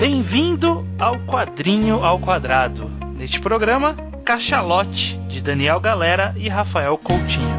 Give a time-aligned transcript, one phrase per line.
[0.00, 2.90] Bem-vindo ao Quadrinho ao Quadrado.
[3.18, 7.49] Neste programa, Cachalote, de Daniel Galera e Rafael Coutinho.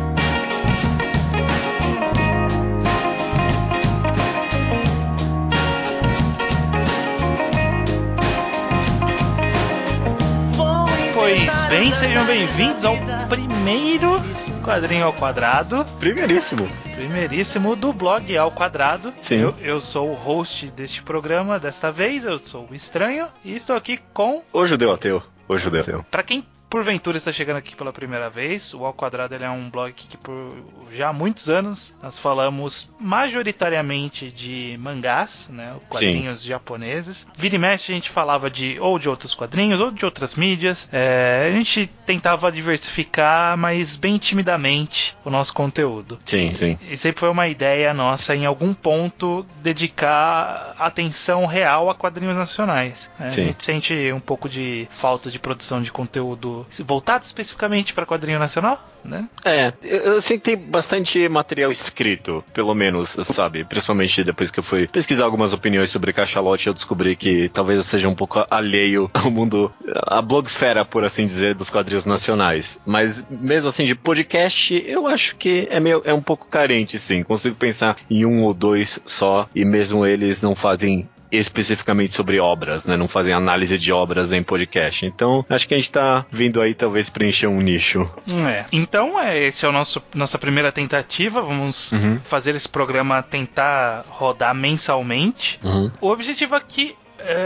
[11.71, 12.97] Bem, sejam bem-vindos ao
[13.29, 14.20] primeiro
[14.61, 15.85] Quadrinho ao Quadrado.
[16.01, 16.67] Primeiríssimo.
[16.93, 19.13] Primeiríssimo do blog ao quadrado.
[19.21, 19.38] Sim.
[19.38, 23.77] Eu, eu sou o host deste programa desta vez, eu sou o Estranho e estou
[23.77, 24.43] aqui com.
[24.52, 25.23] O judeu ateu.
[25.48, 26.05] O judeu ateu.
[26.12, 29.91] Para quem porventura está chegando aqui pela primeira vez, o Ao Quadrado é um blog
[29.91, 30.55] que por
[30.93, 37.27] já há muitos anos nós falamos majoritariamente de mangás, né, quadrinhos japoneses.
[37.35, 40.88] Vira e mexe a gente falava de ou de outros quadrinhos ou de outras mídias.
[40.93, 46.20] É, a gente tentava diversificar, mas bem timidamente o nosso conteúdo.
[46.26, 46.79] Sim, sim.
[46.90, 53.12] E sempre foi uma ideia nossa, em algum ponto, dedicar atenção real a quadrinhos nacionais.
[53.20, 53.29] né?
[53.29, 53.41] Sim.
[53.41, 58.40] A gente sente um pouco de falta de produção de conteúdo voltado especificamente para quadrinho
[58.40, 59.27] nacional, né?
[59.43, 63.63] É, eu, sei que tem bastante material escrito, pelo menos, sabe?
[63.63, 67.84] Principalmente depois que eu fui pesquisar algumas opiniões sobre cachalote, eu descobri que talvez eu
[67.84, 69.72] seja um pouco alheio ao mundo,
[70.07, 72.79] à blogsfera, por assim dizer, dos quadrinhos nacionais.
[72.85, 77.23] Mas mesmo assim, de podcast, eu acho que é, meio, é um pouco carente, sim.
[77.23, 82.85] Consigo pensar em um ou dois só, e mesmo eles não fazem especificamente sobre obras,
[82.85, 82.97] né?
[82.97, 85.06] Não fazem análise de obras em podcast.
[85.06, 88.09] Então, acho que a gente tá vindo aí talvez preencher um nicho.
[88.50, 88.66] É.
[88.72, 91.41] Então, é, esse é o nosso nossa primeira tentativa.
[91.41, 92.19] Vamos Uhum.
[92.24, 95.59] fazer esse programa tentar rodar mensalmente.
[95.63, 95.91] Uhum.
[96.02, 96.96] O objetivo aqui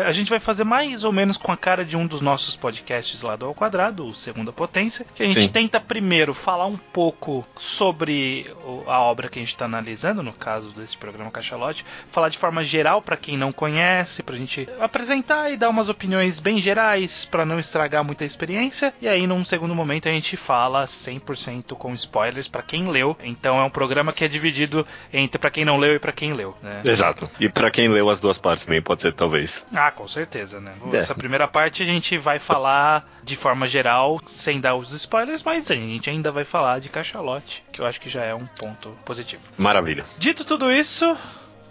[0.06, 3.22] a gente vai fazer mais ou menos com a cara de um dos nossos podcasts
[3.22, 5.50] lá do Ao Quadrado, o Segunda Potência, que a gente Sim.
[5.50, 8.54] tenta primeiro falar um pouco sobre
[8.88, 12.64] a obra que a gente está analisando, no caso desse programa Cachalote, falar de forma
[12.64, 17.46] geral para quem não conhece, pra gente apresentar e dar umas opiniões bem gerais para
[17.46, 22.48] não estragar muita experiência, e aí num segundo momento a gente fala 100% com spoilers
[22.48, 23.18] para quem leu.
[23.24, 26.34] Então é um programa que é dividido entre para quem não leu e para quem
[26.34, 26.82] leu, né?
[26.84, 27.30] Exato.
[27.40, 29.65] E pra quem leu as duas partes também, pode ser talvez.
[29.74, 30.74] Ah, com certeza, né?
[30.92, 30.98] É.
[30.98, 35.70] Essa primeira parte a gente vai falar de forma geral, sem dar os spoilers, mas
[35.70, 38.90] a gente ainda vai falar de cachalote, que eu acho que já é um ponto
[39.04, 39.44] positivo.
[39.58, 40.06] Maravilha.
[40.18, 41.18] Dito tudo isso,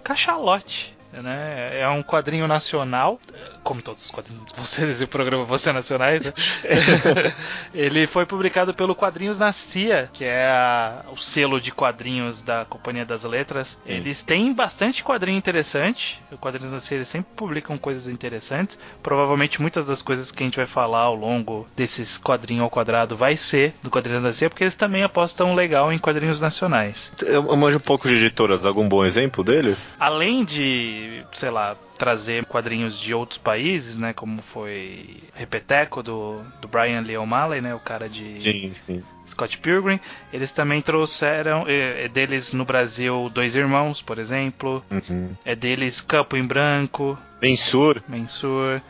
[0.03, 0.94] cachalote.
[1.22, 1.80] Né?
[1.80, 3.20] É um quadrinho nacional,
[3.62, 6.25] como todos os quadrinhos de vocês e o programa Você Nacionais.
[6.25, 6.32] né?
[7.75, 12.64] Ele foi publicado pelo Quadrinhos na CIA, que é a- o selo de quadrinhos da
[12.64, 13.78] Companhia das Letras.
[13.86, 16.22] Eles têm bastante quadrinho interessante.
[16.32, 18.78] O Quadrinhos na CIA eles sempre publicam coisas interessantes.
[19.02, 23.16] Provavelmente muitas das coisas que a gente vai falar ao longo desses quadrinhos ao quadrado
[23.16, 27.12] vai ser do Quadrinhos na CIA, porque eles também apostam legal em quadrinhos nacionais.
[27.22, 29.91] Eu, eu manjo um pouco de editoras, algum bom exemplo deles?
[29.98, 36.69] além de, sei lá, trazer quadrinhos de outros países, né, como foi Repeteco do, do
[36.69, 39.03] Brian Lee O'Malley, né, o cara de Sim, sim.
[39.26, 39.98] Scott Pilgrim,
[40.32, 45.31] eles também trouxeram, é, é deles no Brasil Dois Irmãos, por exemplo, Uhum.
[45.44, 48.81] é deles Campo em Branco, Mensur, Mensur,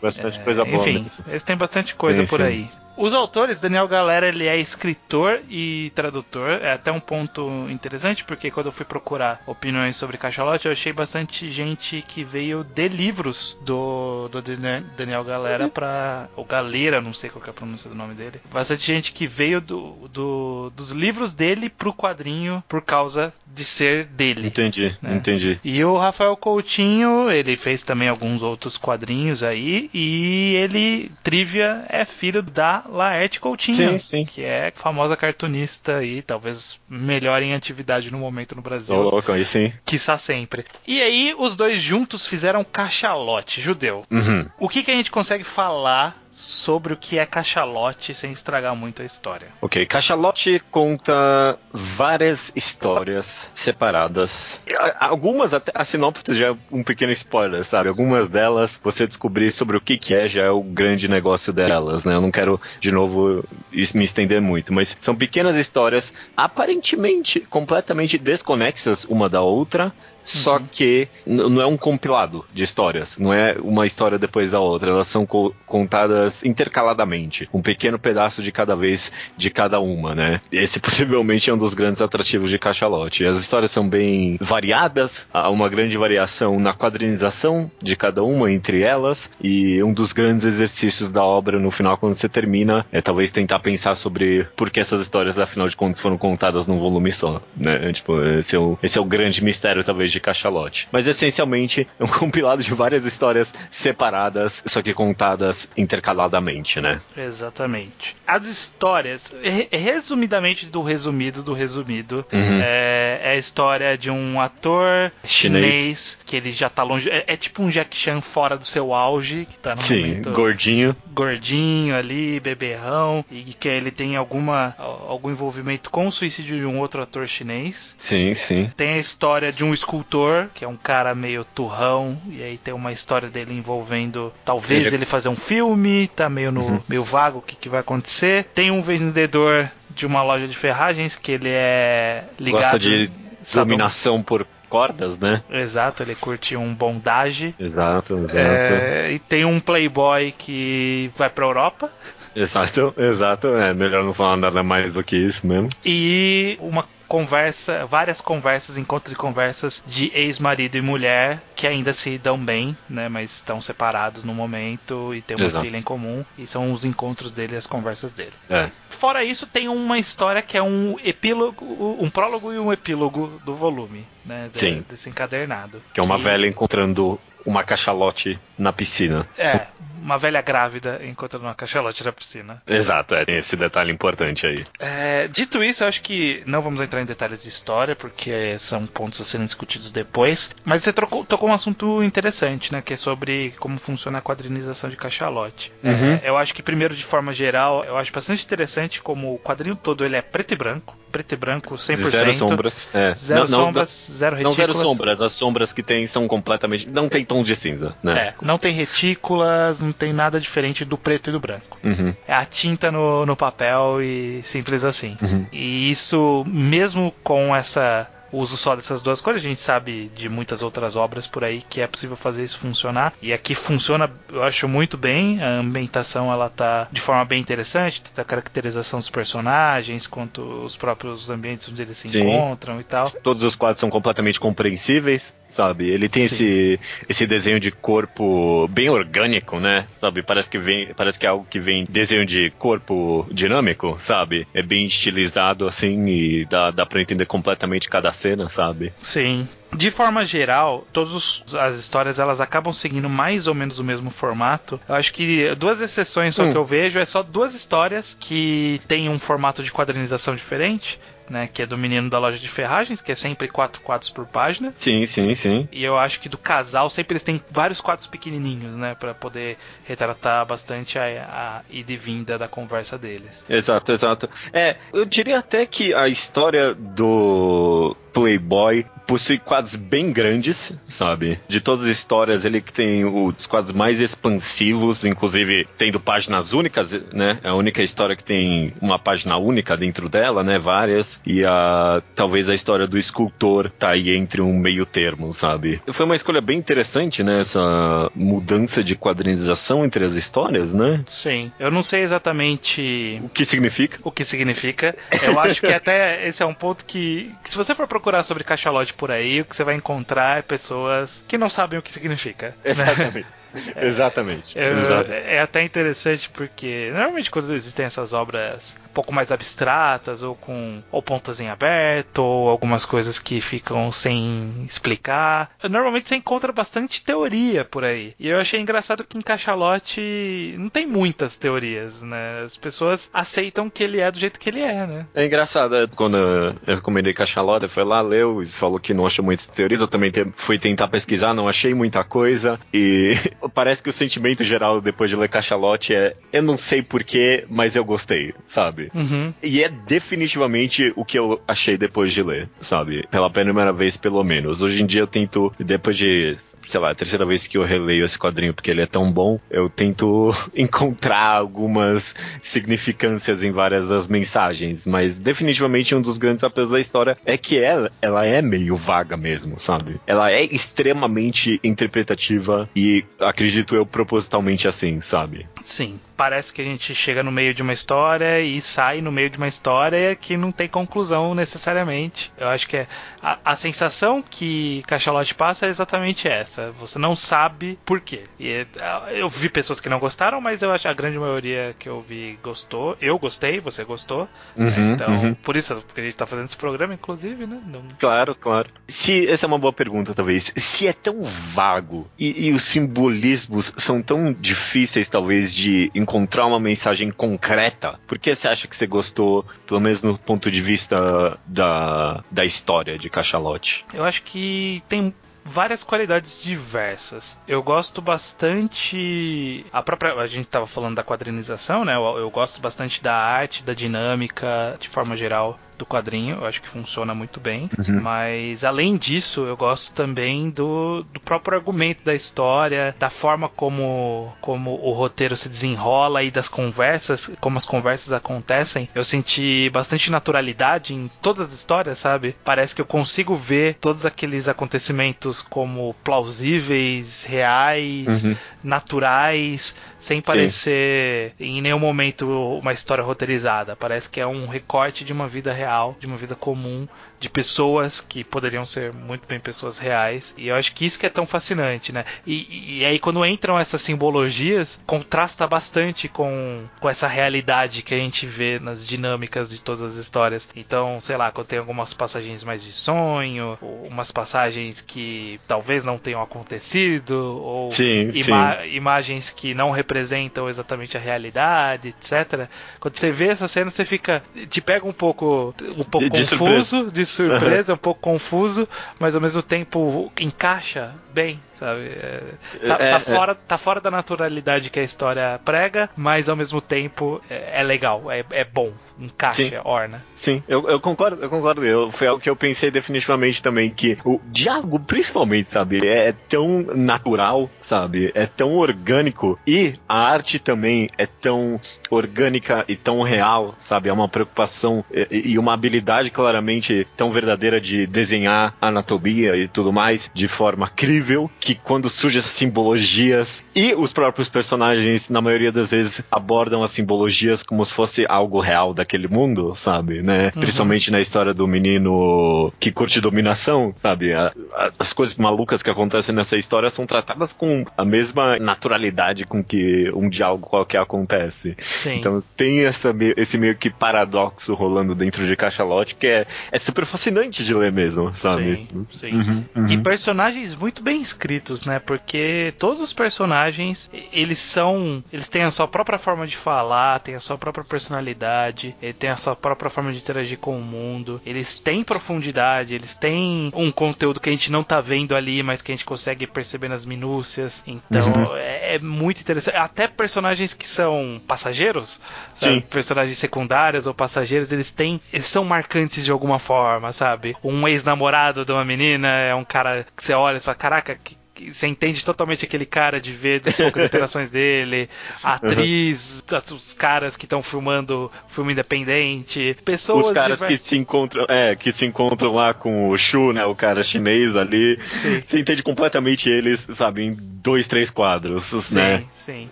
[0.00, 1.24] bastante é, coisa boa enfim, mesmo.
[1.26, 2.70] eles têm bastante coisa Sim, por aí.
[2.96, 6.50] Os autores, Daniel Galera, ele é escritor e tradutor.
[6.62, 10.92] É até um ponto interessante, porque quando eu fui procurar opiniões sobre Cachalote, eu achei
[10.92, 17.12] bastante gente que veio de livros do, do Dan- Daniel Galera para O Galera, não
[17.12, 18.40] sei qual que é a pronúncia do nome dele.
[18.52, 24.04] Bastante gente que veio do, do- dos livros dele pro quadrinho por causa de ser
[24.04, 24.48] dele.
[24.48, 25.14] Entendi, né?
[25.16, 25.60] entendi.
[25.62, 29.90] E o Rafael Coutinho, ele fez também alguns outros quadrinhos aí.
[29.92, 33.92] E ele, Trivia, é filho da Laerte Coutinho.
[33.92, 34.24] Sim, sim.
[34.24, 38.96] Que é famosa cartunista e talvez melhor em atividade no momento no Brasil.
[38.96, 39.72] Ô, louco, aí sim.
[39.84, 40.64] Quiçá sempre.
[40.86, 44.04] E aí, os dois juntos fizeram Cachalote, judeu.
[44.10, 44.48] Uhum.
[44.58, 49.00] O que, que a gente consegue falar sobre o que é Cachalote sem estragar muito
[49.00, 49.48] a história?
[49.62, 54.60] Ok, Cachalote conta várias histórias separadas.
[55.00, 57.88] Algumas, até a sinopse já é um pequeno spoiler, sabe?
[57.88, 62.04] Algumas delas, você descobrir sobre o que, que é, já é o grande negócio delas,
[62.04, 62.14] né?
[62.14, 63.42] Eu não quero, de novo,
[63.72, 69.90] me estender muito, mas são pequenas histórias aparentemente completamente desconexas uma da outra.
[70.26, 74.60] Só que n- não é um compilado de histórias, não é uma história depois da
[74.60, 80.14] outra, elas são co- contadas intercaladamente, um pequeno pedaço de cada vez de cada uma,
[80.14, 80.40] né?
[80.52, 83.24] Esse possivelmente é um dos grandes atrativos de Cachalote.
[83.24, 88.82] As histórias são bem variadas, há uma grande variação na quadrinização de cada uma entre
[88.82, 93.30] elas, e um dos grandes exercícios da obra no final, quando você termina, é talvez
[93.30, 97.40] tentar pensar sobre por que essas histórias, afinal de contas, foram contadas num volume só,
[97.56, 97.92] né?
[97.92, 100.88] Tipo, esse é o, esse é o grande mistério, talvez, de Cachalote.
[100.90, 107.00] Mas essencialmente é um compilado de várias histórias separadas, só que contadas intercaladamente, né?
[107.16, 108.16] Exatamente.
[108.26, 109.32] As histórias,
[109.70, 112.60] resumidamente do resumido do resumido, Uhum.
[112.62, 115.74] é, é a história de um ator Chinês.
[115.74, 117.08] chinês, que ele já tá longe.
[117.10, 120.30] É, é tipo um Jack Chan fora do seu auge, que tá no Sim, momento
[120.32, 120.96] gordinho.
[121.12, 126.78] gordinho ali, beberrão, e que ele tem alguma algum envolvimento com o suicídio de um
[126.78, 127.96] outro ator chinês.
[128.00, 128.70] Sim, sim.
[128.76, 130.05] Tem a história de um escultor,
[130.54, 134.96] que é um cara meio turrão, e aí tem uma história dele envolvendo talvez Ele-
[134.96, 136.82] ele, fazer um filme, tá meio no Uhum.
[136.88, 138.44] meio vago o que, que vai acontecer.
[138.54, 143.10] Tem um vendedor de uma loja de ferragens que ele é ligado Gosta de
[143.54, 145.42] dominação por cordas, né?
[145.50, 147.54] Exato, ele curte um bondage.
[147.58, 148.36] Exato, exato.
[148.36, 151.90] É, e tem um playboy que vai pra Europa.
[152.34, 153.46] Exato, exato.
[153.48, 155.68] É melhor não falar nada mais do que isso mesmo.
[155.84, 162.18] E uma conversa, várias conversas, encontros e conversas de ex-marido e mulher que ainda se
[162.18, 163.08] dão bem, né?
[163.08, 165.64] Mas estão separados no momento e tem uma Exato.
[165.64, 166.24] filha em comum.
[166.36, 168.32] E são os encontros dele e as conversas dele.
[168.50, 168.70] É.
[168.90, 171.64] Fora isso, tem uma história que é um epílogo,
[172.00, 174.48] um prólogo e um epílogo do volume, né?
[174.52, 174.84] de- Sim.
[174.88, 175.82] Desse encadernado.
[175.94, 179.26] Que é uma velha encontrando uma cachalote na piscina.
[179.38, 179.66] É,
[180.06, 182.62] uma velha grávida encontrando uma cachalote na piscina.
[182.64, 184.64] Exato, é, tem esse detalhe importante aí.
[184.78, 188.86] É, dito isso, eu acho que não vamos entrar em detalhes de história, porque são
[188.86, 190.54] pontos a serem discutidos depois.
[190.64, 192.80] Mas você trocou, tocou um assunto interessante, né?
[192.80, 195.72] Que é sobre como funciona a quadrinização de cachalote.
[195.82, 196.14] Uhum.
[196.22, 199.74] É, eu acho que, primeiro, de forma geral, eu acho bastante interessante como o quadrinho
[199.74, 200.96] todo ele é preto e branco.
[201.10, 201.96] Preto e branco, 100%.
[202.10, 202.88] Zero sombras.
[202.94, 203.14] É.
[203.14, 204.56] Zero Não- não- sombras, zero Não, retículas.
[204.76, 206.88] zero sombras, as sombras que tem são completamente.
[206.90, 208.18] Não tem tom de cinza, né?
[208.18, 211.78] É, não tem retículas, não tem nada diferente do preto e do branco.
[211.82, 212.14] Uhum.
[212.26, 215.16] É a tinta no, no papel e simples assim.
[215.20, 215.46] Uhum.
[215.52, 220.62] E isso, mesmo com essa uso só dessas duas cores, a gente sabe de muitas
[220.62, 223.12] outras obras por aí que é possível fazer isso funcionar.
[223.22, 225.42] E aqui funciona, eu acho muito bem.
[225.42, 230.76] A ambientação ela tá de forma bem interessante, tanto a caracterização dos personagens quanto os
[230.76, 232.20] próprios ambientes onde eles se Sim.
[232.20, 233.10] encontram e tal.
[233.10, 235.88] Todos os quadros são completamente compreensíveis, sabe?
[235.88, 236.34] Ele tem Sim.
[236.34, 239.86] esse, esse desenho de corpo bem orgânico, né?
[239.98, 240.22] Sabe?
[240.22, 244.46] Parece que vem, parece que é algo que vem desenho de corpo dinâmico, sabe?
[244.54, 248.92] É bem estilizado assim e dá, dá para entender completamente cada cena, sabe?
[249.00, 249.48] Sim.
[249.74, 254.80] De forma geral, todas as histórias elas acabam seguindo mais ou menos o mesmo formato.
[254.88, 256.52] Eu acho que duas exceções só Hum.
[256.52, 260.98] que eu vejo é só duas histórias que têm um formato de quadrinização diferente,
[261.30, 261.48] né?
[261.52, 264.72] Que é do menino da loja de ferragens, que é sempre quatro quadros por página.
[264.78, 265.68] Sim, sim, sim.
[265.72, 269.56] E eu acho que do casal sempre eles têm vários quadros pequenininhos, né, Pra poder
[269.86, 273.44] retratar bastante a, a ida e vinda da conversa deles.
[273.48, 274.28] Exato, exato.
[274.52, 281.38] É, eu diria até que a história do Playboy possui quadros bem grandes, sabe?
[281.48, 286.92] De todas as histórias, ele que tem os quadros mais expansivos, inclusive tendo páginas únicas,
[287.12, 287.38] né?
[287.42, 290.58] É a única história que tem uma página única dentro dela, né?
[290.58, 291.20] Várias.
[291.26, 295.80] E a talvez a história do escultor tá aí entre um meio termo, sabe?
[295.92, 297.40] Foi uma escolha bem interessante, né?
[297.40, 301.04] Essa mudança de quadrinização entre as histórias, né?
[301.08, 301.52] Sim.
[301.58, 303.98] Eu não sei exatamente O que significa?
[304.02, 304.94] o que significa.
[305.22, 308.44] Eu acho que até esse é um ponto que, que se você for procurar sobre
[308.44, 311.92] cachalote por aí, o que você vai encontrar é pessoas que não sabem o que
[311.92, 312.54] significa.
[312.64, 313.24] né?
[313.80, 314.58] Exatamente.
[314.58, 315.12] Exatamente.
[315.12, 320.34] É, é até interessante porque normalmente quando existem essas obras um pouco mais abstratas ou
[320.34, 326.52] com ou pontas em aberto ou algumas coisas que ficam sem explicar, normalmente você encontra
[326.52, 328.14] bastante teoria por aí.
[328.18, 332.42] E eu achei engraçado que em Cachalote não tem muitas teorias, né?
[332.44, 335.06] As pessoas aceitam que ele é do jeito que ele é, né?
[335.14, 339.24] É engraçado, é, quando eu recomendei Cachalota, foi lá, leu e falou que não achou
[339.24, 339.80] muitas teorias.
[339.80, 342.58] Eu também te- fui tentar pesquisar, não achei muita coisa.
[342.72, 343.14] E
[343.48, 347.76] parece que o sentimento geral depois de ler Cachalote é: eu não sei porquê, mas
[347.76, 348.90] eu gostei, sabe?
[348.94, 349.32] Uhum.
[349.42, 353.06] E é definitivamente o que eu achei depois de ler, sabe?
[353.10, 354.62] Pela primeira vez, pelo menos.
[354.62, 356.36] Hoje em dia eu tento, depois de,
[356.68, 359.38] sei lá, a terceira vez que eu releio esse quadrinho porque ele é tão bom,
[359.50, 364.86] eu tento encontrar algumas significâncias em várias das mensagens.
[364.86, 369.16] Mas definitivamente um dos grandes apelos da história é que ela, ela é meio vaga
[369.16, 370.00] mesmo, sabe?
[370.06, 375.46] Ela é extremamente interpretativa e acredito eu propositalmente assim, sabe?
[375.62, 376.00] Sim.
[376.16, 379.38] Parece que a gente chega no meio de uma história e sai no meio de
[379.38, 382.32] uma história que não tem conclusão necessariamente.
[382.38, 382.86] Eu acho que é
[383.22, 386.72] a, a sensação que Cachalote passa é exatamente essa.
[386.72, 388.22] Você não sabe por quê.
[388.38, 388.66] E, é,
[389.10, 392.00] eu vi pessoas que não gostaram, mas eu acho que a grande maioria que eu
[392.00, 392.96] vi gostou.
[393.00, 394.28] Eu gostei, você gostou.
[394.56, 395.34] Uhum, então, uhum.
[395.34, 397.60] por isso que a gente tá fazendo esse programa, inclusive, né?
[397.66, 397.82] Não...
[397.98, 398.70] Claro, claro.
[398.86, 400.52] Se essa é uma boa pergunta, talvez.
[400.56, 406.60] Se é tão vago e, e os simbolismos são tão difíceis, talvez, de encontrar uma
[406.60, 411.36] mensagem concreta, por que você acha que você gostou, pelo menos no ponto de vista
[411.44, 413.84] da, da história de Cachalote?
[413.92, 415.12] Eu acho que tem
[415.44, 417.40] várias qualidades diversas.
[417.46, 419.66] Eu gosto bastante.
[419.72, 420.14] A própria.
[420.14, 421.96] A gente estava falando da quadrinização, né?
[421.96, 426.60] Eu, eu, gosto bastante da arte, da dinâmica, de forma geral do quadrinho, eu acho
[426.60, 427.70] que funciona muito bem.
[427.78, 428.00] Uhum.
[428.00, 434.32] Mas além disso, eu gosto também do, do próprio argumento da história, da forma como,
[434.40, 438.88] como o roteiro se desenrola e das conversas, como as conversas acontecem.
[438.94, 442.36] Eu senti bastante naturalidade em todas as histórias, sabe?
[442.44, 448.36] Parece que eu consigo ver todos aqueles acontecimentos como plausíveis, reais, uhum.
[448.62, 451.44] naturais, sem parecer Sim.
[451.44, 452.28] em nenhum momento
[452.58, 453.74] uma história roteirizada.
[453.74, 455.65] Parece que é um recorte de uma vida real,
[455.98, 456.86] de uma vida comum
[457.18, 460.34] de pessoas que poderiam ser muito bem pessoas reais.
[460.36, 462.04] E eu acho que isso que é tão fascinante, né?
[462.26, 467.98] E, e aí quando entram essas simbologias, contrasta bastante com, com essa realidade que a
[467.98, 470.48] gente vê nas dinâmicas de todas as histórias.
[470.54, 475.98] Então, sei lá, quando tem algumas passagens mais de sonho, umas passagens que talvez não
[475.98, 478.74] tenham acontecido, ou sim, ima sim.
[478.74, 482.48] imagens que não representam exatamente a realidade, etc.
[482.78, 484.22] Quando você vê essa cena, você fica.
[484.48, 489.20] te pega um pouco, um pouco de, confuso, de surpresa, um pouco confuso, mas ao
[489.20, 491.82] mesmo tempo encaixa bem, sabe?
[491.82, 492.20] É,
[492.66, 493.00] tá, é, tá, é.
[493.00, 497.62] fora, tá fora da naturalidade que a história prega, mas ao mesmo tempo é, é
[497.62, 499.56] legal, é, é bom, encaixa, Sim.
[499.64, 500.04] orna.
[500.14, 501.64] Sim, eu, eu concordo, eu concordo.
[501.64, 506.62] Eu, foi algo que eu pensei definitivamente também, que o diálogo, principalmente, sabe, é tão
[506.74, 508.10] natural, sabe?
[508.14, 511.60] É tão orgânico e a arte também é tão
[511.90, 513.88] orgânica e tão real, sabe?
[513.88, 519.72] É uma preocupação e, e uma habilidade claramente tão verdadeira de desenhar anatomia e tudo
[519.72, 525.52] mais de forma crível que quando surgem essas simbologias e os próprios personagens, na maioria
[525.52, 530.02] das vezes, abordam as simbologias como se fosse algo real daquele mundo, sabe?
[530.02, 530.32] Né?
[530.34, 530.40] Uhum.
[530.40, 534.12] Principalmente na história do menino que curte dominação, sabe?
[534.12, 539.24] A, a, as coisas malucas que acontecem nessa história são tratadas com a mesma naturalidade
[539.24, 541.54] com que um diálogo qualquer acontece.
[541.60, 541.98] Sim.
[541.98, 546.84] Então tem essa, esse meio que paradoxo rolando dentro de Cachalote que é, é super
[546.84, 548.66] fascinante de ler mesmo, sabe?
[548.68, 549.14] Sim, sim.
[549.14, 549.70] Uhum, uhum.
[549.70, 551.78] E personagens muito bem escritos, né?
[551.78, 555.02] Porque todos os personagens, eles são.
[555.12, 559.16] Eles têm a sua própria forma de falar, têm a sua própria personalidade, têm a
[559.16, 561.20] sua própria forma de interagir com o mundo.
[561.24, 565.62] Eles têm profundidade, eles têm um conteúdo que a gente não tá vendo ali, mas
[565.62, 567.62] que a gente consegue perceber nas minúcias.
[567.66, 568.36] Então uhum.
[568.36, 569.56] é, é, muito interessante.
[569.56, 572.00] Até personagens que são passageiros,
[572.32, 572.60] sabe?
[572.62, 575.00] personagens secundários ou passageiros, eles têm.
[575.12, 577.36] Eles são marcantes de alguma forma, sabe?
[577.42, 581.16] Um ex-namorado de uma menina é um cara que você olha e fala: caraca, que
[581.52, 584.88] você entende totalmente aquele cara de ver as poucas interações dele,
[585.22, 586.56] a atriz, uhum.
[586.56, 590.06] os caras que estão filmando filme independente, pessoas.
[590.06, 593.54] Os caras que se encontram, é, que se encontram lá com o Shu, né, o
[593.54, 594.78] cara chinês ali.
[594.90, 595.22] Sim.
[595.26, 599.04] Você entende completamente eles, sabe, em dois, três quadros, sim, né?
[599.24, 599.48] Sim.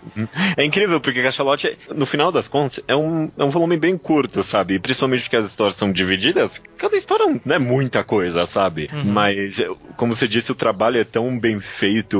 [0.57, 4.43] É incrível porque Cachalote, no final das contas, é um, é um volume bem curto,
[4.43, 4.79] sabe?
[4.79, 6.61] Principalmente porque as histórias são divididas.
[6.77, 8.89] Cada história não é muita coisa, sabe?
[8.91, 9.05] Uhum.
[9.05, 9.61] Mas,
[9.95, 11.74] como você disse, o trabalho é tão bem feito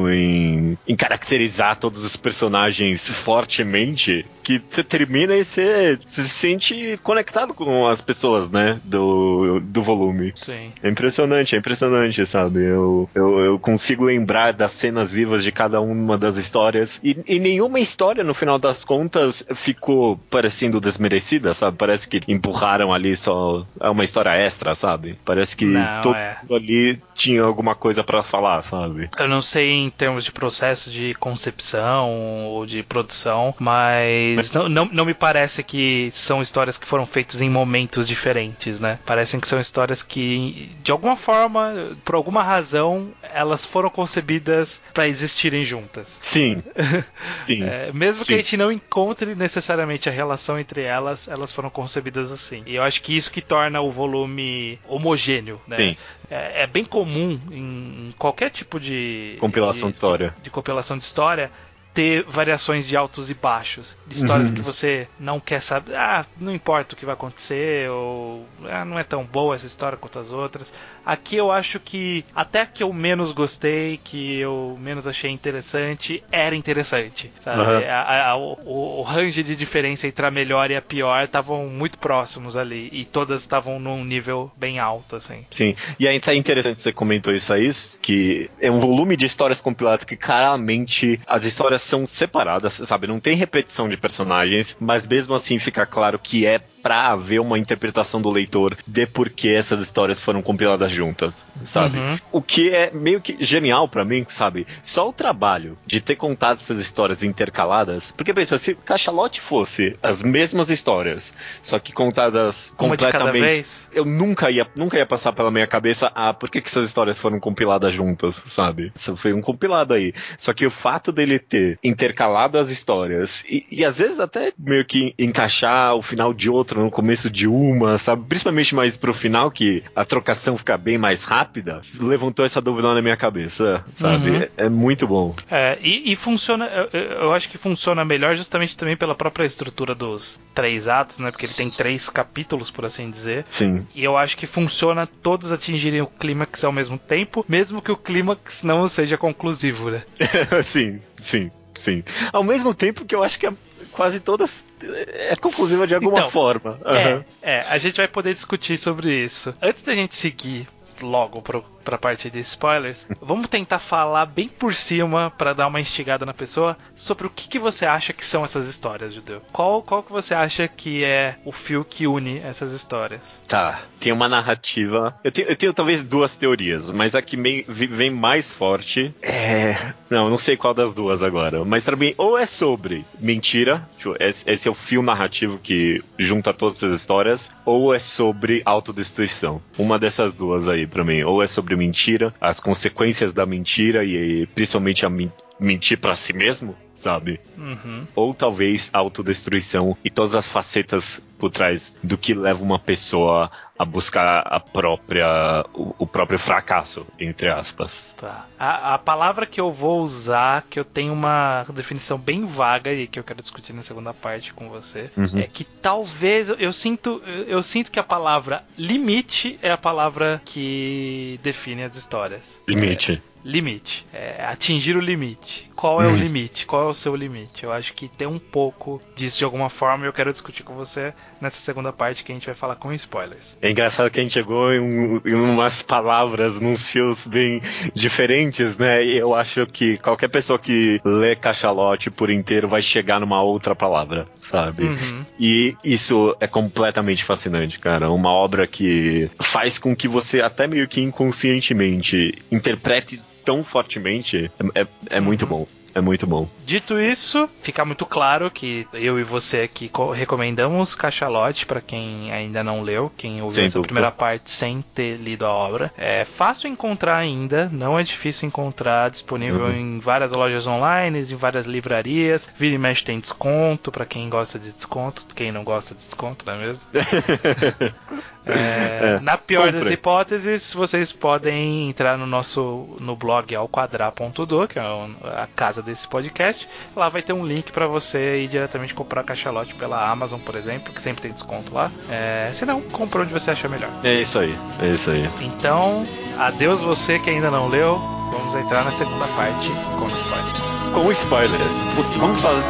[0.09, 7.51] em, em caracterizar todos os personagens fortemente que você termina e você, se sente conectado
[7.51, 8.79] com as pessoas, né?
[8.83, 10.33] Do, do volume.
[10.39, 10.71] Sim.
[10.83, 12.63] É impressionante, é impressionante, sabe?
[12.63, 17.39] Eu, eu, eu consigo lembrar das cenas vivas de cada uma das histórias e, e
[17.39, 21.77] nenhuma história, no final das contas, ficou parecendo desmerecida, sabe?
[21.77, 25.17] Parece que empurraram ali só é uma história extra, sabe?
[25.25, 26.37] Parece que não, todo é.
[26.51, 29.09] ali tinha alguma coisa para falar, sabe?
[29.17, 32.11] Eu não sei em termos de processo de concepção
[32.45, 34.51] ou de produção, mas, mas...
[34.51, 38.99] Não, não, não me parece que são histórias que foram feitas em momentos diferentes, né?
[39.05, 45.07] Parecem que são histórias que, de alguma forma, por alguma razão, elas foram concebidas para
[45.07, 46.19] existirem juntas.
[46.21, 46.63] Sim.
[47.45, 47.63] Sim.
[47.63, 48.27] É, mesmo Sim.
[48.27, 52.63] que a gente não encontre necessariamente a relação entre elas, elas foram concebidas assim.
[52.65, 55.77] E eu acho que isso que torna o volume homogêneo, né?
[55.77, 55.97] Sim.
[56.29, 60.33] É, é bem comum em qualquer tipo de compilação de, de história.
[60.37, 61.51] De, de compilação de história
[61.95, 64.55] ter variações de altos e baixos, de histórias uhum.
[64.55, 68.99] que você não quer saber, ah, não importa o que vai acontecer, ou ah, não
[68.99, 70.73] é tão boa essa história quanto as outras.
[71.05, 76.53] Aqui eu acho que até que eu menos gostei, que eu menos achei interessante, era
[76.53, 77.61] interessante, sabe?
[77.61, 77.89] Uhum.
[77.89, 81.97] A, a, o, o range de diferença entre a melhor e a pior estavam muito
[81.97, 85.45] próximos ali, e todas estavam num nível bem alto, assim.
[85.49, 87.71] Sim, e aí tá interessante você comentou isso aí,
[88.01, 93.07] que é um volume de histórias compiladas que claramente as histórias são separadas, sabe?
[93.07, 97.57] Não tem repetição de personagens, mas mesmo assim fica claro que é pra haver uma
[97.57, 101.97] interpretação do leitor de por que essas histórias foram compiladas juntas, sabe?
[101.97, 102.19] Uhum.
[102.31, 104.67] O que é meio que genial para mim, sabe?
[104.83, 110.21] Só o trabalho de ter contado essas histórias intercaladas, porque pensa, se Cachalote fosse as
[110.21, 115.65] mesmas histórias, só que contadas uma completamente, eu nunca ia, nunca ia passar pela minha
[115.65, 118.91] cabeça, ah, por que, que essas histórias foram compiladas juntas, sabe?
[118.93, 120.13] Isso foi um compilado aí.
[120.37, 124.85] Só que o fato dele ter intercalado as histórias e, e às vezes até meio
[124.85, 128.25] que encaixar o final de outra outra, no começo de uma, sabe?
[128.27, 133.01] Principalmente mais pro final, que a trocação fica bem mais rápida, levantou essa dúvida na
[133.01, 134.29] minha cabeça, sabe?
[134.29, 134.37] Uhum.
[134.37, 135.35] É, é, muito bom.
[135.49, 139.95] É, e, e funciona, eu, eu, acho que funciona melhor justamente também pela própria estrutura
[139.95, 141.31] dos três atos, né?
[141.31, 143.45] Porque ele tem três capítulos, por assim dizer.
[143.49, 143.85] Sim.
[143.95, 147.97] E eu acho que funciona todos atingirem o clímax ao mesmo tempo, mesmo que o
[147.97, 150.03] clímax não seja conclusivo, né?
[150.65, 151.51] sim, sim.
[151.77, 152.03] Sim.
[152.31, 153.53] Ao mesmo tempo que eu acho que a,
[153.95, 156.79] quase todas é conclusiva de alguma então, forma.
[156.85, 157.23] Uhum.
[157.41, 159.55] É, é, a gente vai poder discutir sobre isso.
[159.61, 160.67] Antes da gente seguir
[161.01, 165.79] logo pro, pra parte de spoilers, vamos tentar falar bem por cima para dar uma
[165.79, 169.41] instigada na pessoa sobre o que, que você acha que são essas histórias, Judeu.
[169.51, 173.41] Qual, qual que você acha que é o fio que une essas histórias?
[173.47, 175.17] Tá, tem uma narrativa.
[175.23, 177.37] Eu tenho, eu tenho talvez duas teorias, mas a que
[177.67, 179.93] vem mais forte é.
[180.09, 181.63] Não, não sei qual das duas agora.
[181.65, 186.53] Mas para mim, ou é sobre mentira, tipo, esse é o fio narrativo que junta
[186.53, 189.61] todas essas histórias, ou é sobre autodestruição.
[189.77, 191.23] Uma dessas duas aí para mim.
[191.23, 195.11] Ou é sobre mentira, as consequências da mentira e principalmente a
[195.59, 196.75] mentir para si mesmo,
[197.05, 197.39] sabe?
[197.55, 198.07] Uhum.
[198.15, 203.51] Ou talvez a autodestruição e todas as facetas por trás do que leva uma pessoa
[203.77, 208.15] a buscar a própria o, o próprio fracasso entre aspas.
[208.17, 208.47] Tá.
[208.57, 213.05] A, a, palavra que eu vou usar, que eu tenho uma definição bem vaga e
[213.05, 215.37] que eu quero discutir na segunda parte com você, uhum.
[215.37, 220.41] é que talvez eu, eu sinto eu, sinto que a palavra limite é a palavra
[220.43, 222.59] que define as histórias.
[222.67, 223.21] Limite.
[223.31, 224.05] É limite.
[224.11, 225.69] É, atingir o limite.
[225.75, 226.13] Qual é hum.
[226.13, 226.65] o limite?
[226.65, 227.63] Qual é o seu limite?
[227.63, 230.73] Eu acho que tem um pouco disso de alguma forma e eu quero discutir com
[230.73, 233.57] você nessa segunda parte que a gente vai falar com spoilers.
[233.61, 237.61] É engraçado que a gente chegou em, um, em umas palavras, nos fios bem
[237.93, 239.03] diferentes, né?
[239.03, 243.75] E eu acho que qualquer pessoa que lê Cachalote por inteiro vai chegar numa outra
[243.75, 244.83] palavra, sabe?
[244.83, 245.25] Uhum.
[245.39, 248.09] E isso é completamente fascinante, cara.
[248.09, 254.81] Uma obra que faz com que você até meio que inconscientemente interprete tão fortemente é,
[254.81, 255.67] é, é muito bom.
[255.95, 256.49] É muito bom.
[256.65, 262.61] Dito isso, fica muito claro que eu e você aqui recomendamos Cachalote para quem ainda
[262.61, 263.93] não leu, quem ouviu sem essa dúvida.
[263.93, 265.93] primeira parte sem ter lido a obra.
[265.97, 269.71] É fácil encontrar ainda, não é difícil encontrar, disponível uhum.
[269.71, 272.51] em várias lojas online, em várias livrarias.
[272.57, 276.45] Vira e mexe tem desconto para quem gosta de desconto, quem não gosta de desconto,
[276.45, 276.89] não é mesmo?
[278.45, 279.79] É, é, na pior compre.
[279.79, 286.07] das hipóteses, vocês podem entrar no nosso no blog alquadrar.do, que é a casa desse
[286.07, 286.67] podcast.
[286.95, 290.93] Lá vai ter um link para você ir diretamente comprar cachalote pela Amazon, por exemplo,
[290.93, 291.91] que sempre tem desconto lá.
[292.09, 293.89] É, se não, compra onde você achar melhor.
[294.03, 295.29] É isso aí, é isso aí.
[295.41, 296.05] Então,
[296.37, 297.97] adeus você que ainda não leu.
[298.31, 300.59] Vamos entrar na segunda parte com spoilers.
[300.93, 301.73] Com spoilers.
[302.17, 302.61] Vamos falar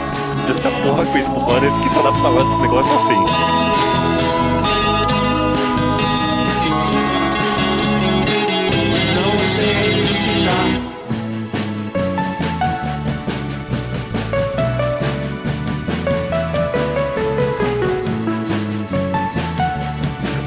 [0.45, 3.94] dessa porra com spoilers que só dá pra falar desse negócio assim.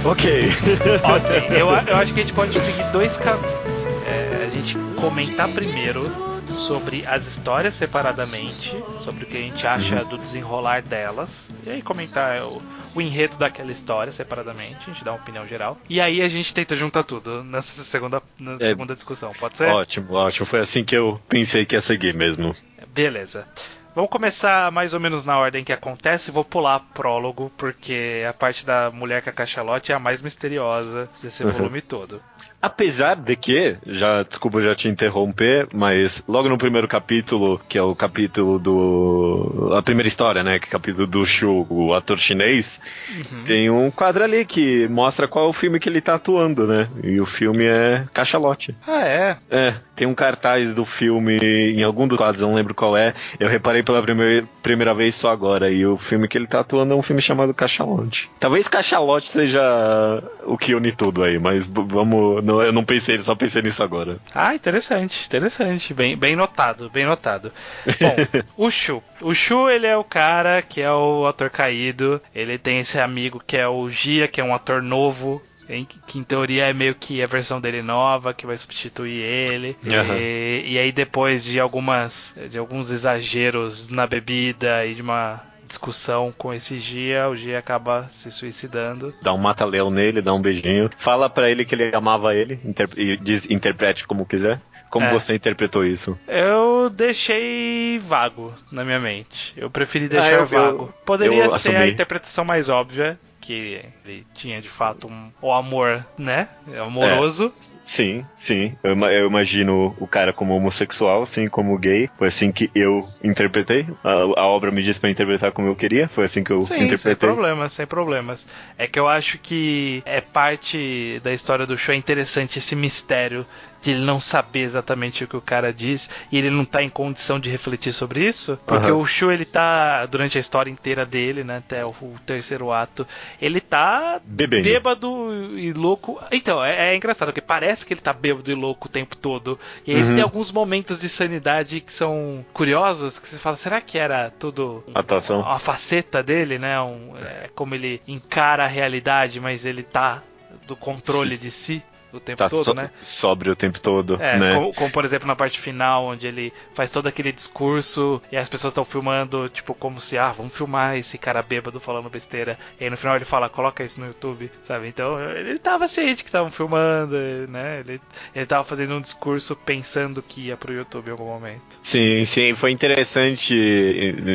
[0.04, 0.24] Ok.
[1.04, 1.48] ok.
[1.50, 3.84] Eu, eu acho que a gente pode seguir dois caminhos.
[4.06, 10.02] É, a gente comentar primeiro sobre as histórias separadamente, sobre o que a gente acha
[10.02, 10.08] uhum.
[10.08, 12.62] do desenrolar delas, e aí comentar o,
[12.94, 16.52] o, enredo daquela história separadamente, a gente dá uma opinião geral, e aí a gente
[16.52, 19.68] tenta juntar tudo nessa segunda, na é, segunda discussão, pode ser?
[19.68, 20.46] Ótimo, ótimo.
[20.46, 22.54] Foi assim que eu pensei que ia seguir mesmo.
[22.94, 23.46] Beleza.
[23.94, 26.30] Vamos começar mais ou menos na ordem que acontece.
[26.30, 31.08] Vou pular prólogo, porque a parte da mulher com a cachalote é a mais misteriosa
[31.20, 31.50] desse uhum.
[31.50, 32.22] volume todo.
[32.60, 37.82] Apesar de que, já, desculpa já te interromper, mas logo no primeiro capítulo, que é
[37.82, 39.72] o capítulo do.
[39.76, 40.58] A primeira história, né?
[40.58, 43.44] Que é o capítulo do Shu, o ator chinês, uhum.
[43.44, 46.88] tem um quadro ali que mostra qual é o filme que ele tá atuando, né?
[47.02, 48.74] E o filme é Cachalote.
[48.86, 49.36] Ah, é?
[49.50, 49.74] É.
[49.94, 53.14] Tem um cartaz do filme em algum dos quadros, não lembro qual é.
[53.38, 55.70] Eu reparei pela primeira, primeira vez só agora.
[55.70, 58.30] E o filme que ele tá atuando é um filme chamado Cachalote.
[58.38, 62.47] Talvez Cachalote seja o que une tudo aí, mas vamos.
[62.48, 64.18] Não, eu não pensei, só pensei nisso agora.
[64.34, 65.92] Ah, interessante, interessante.
[65.92, 67.52] Bem, bem notado, bem notado.
[68.00, 68.16] Bom,
[68.56, 69.02] o Shu.
[69.20, 72.22] O Shu, ele é o cara que é o ator caído.
[72.34, 76.18] Ele tem esse amigo que é o Gia, que é um ator novo em, que
[76.18, 79.76] em teoria é meio que a versão dele nova, que vai substituir ele.
[79.84, 80.16] Uhum.
[80.16, 86.34] E, e, aí depois de algumas de alguns exageros na bebida e de uma discussão
[86.36, 89.14] com esse Gia, o Gia acaba se suicidando.
[89.22, 90.90] Dá um mata-leão nele, dá um beijinho.
[90.98, 92.58] Fala para ele que ele amava ele
[92.96, 94.60] e diz, interprete como quiser.
[94.90, 95.12] Como é.
[95.12, 96.18] você interpretou isso?
[96.26, 99.52] Eu deixei vago na minha mente.
[99.54, 100.84] Eu preferi deixar ah, eu, vago.
[100.84, 101.76] Eu, Poderia eu ser assumi.
[101.76, 106.48] a interpretação mais óbvia, que ele tinha de fato um, o amor, né?
[106.82, 107.52] Amoroso.
[107.88, 108.76] Sim, sim.
[108.82, 112.10] Eu, eu, imagino o cara como homossexual, assim como gay.
[112.18, 113.86] Foi assim que eu interpretei.
[114.04, 114.10] A,
[114.42, 116.06] a obra me disse para interpretar como eu queria.
[116.06, 116.98] Foi assim que eu sim, interpretei.
[116.98, 118.46] Sem problemas, sem problemas.
[118.76, 123.46] É que eu acho que é parte da história do show é interessante esse mistério
[123.80, 126.88] de ele não saber exatamente o que o cara diz e ele não tá em
[126.88, 129.00] condição de refletir sobre isso, porque uhum.
[129.00, 133.06] o Shu ele tá durante a história inteira dele, né, até o, o terceiro ato,
[133.40, 134.64] ele tá Bebendo.
[134.64, 136.20] bêbado e louco.
[136.32, 139.58] Então, é, é, engraçado porque parece que ele tá bêbado e louco o tempo todo.
[139.86, 140.14] E aí uhum.
[140.14, 144.84] tem alguns momentos de sanidade que são curiosos, que você fala, será que era tudo
[144.94, 145.40] Atuação.
[145.40, 146.80] uma faceta dele, né?
[146.80, 150.22] Um, é, como ele encara a realidade, mas ele tá
[150.66, 151.82] do controle de si
[152.12, 152.90] o tempo tá todo, so né?
[153.02, 154.54] Sobre o tempo todo, é, né?
[154.54, 158.48] Como, como, por exemplo na parte final, onde ele faz todo aquele discurso e as
[158.48, 162.58] pessoas estão filmando, tipo, como se, ah, vamos filmar esse cara bêbado falando besteira.
[162.80, 164.88] E aí no final ele fala, coloca isso no YouTube, sabe?
[164.88, 167.16] Então ele tava ciente que estavam filmando,
[167.48, 167.80] né?
[167.80, 168.00] Ele,
[168.34, 171.78] ele tava fazendo um discurso pensando que ia pro YouTube em algum momento.
[171.82, 173.54] Sim, sim, foi interessante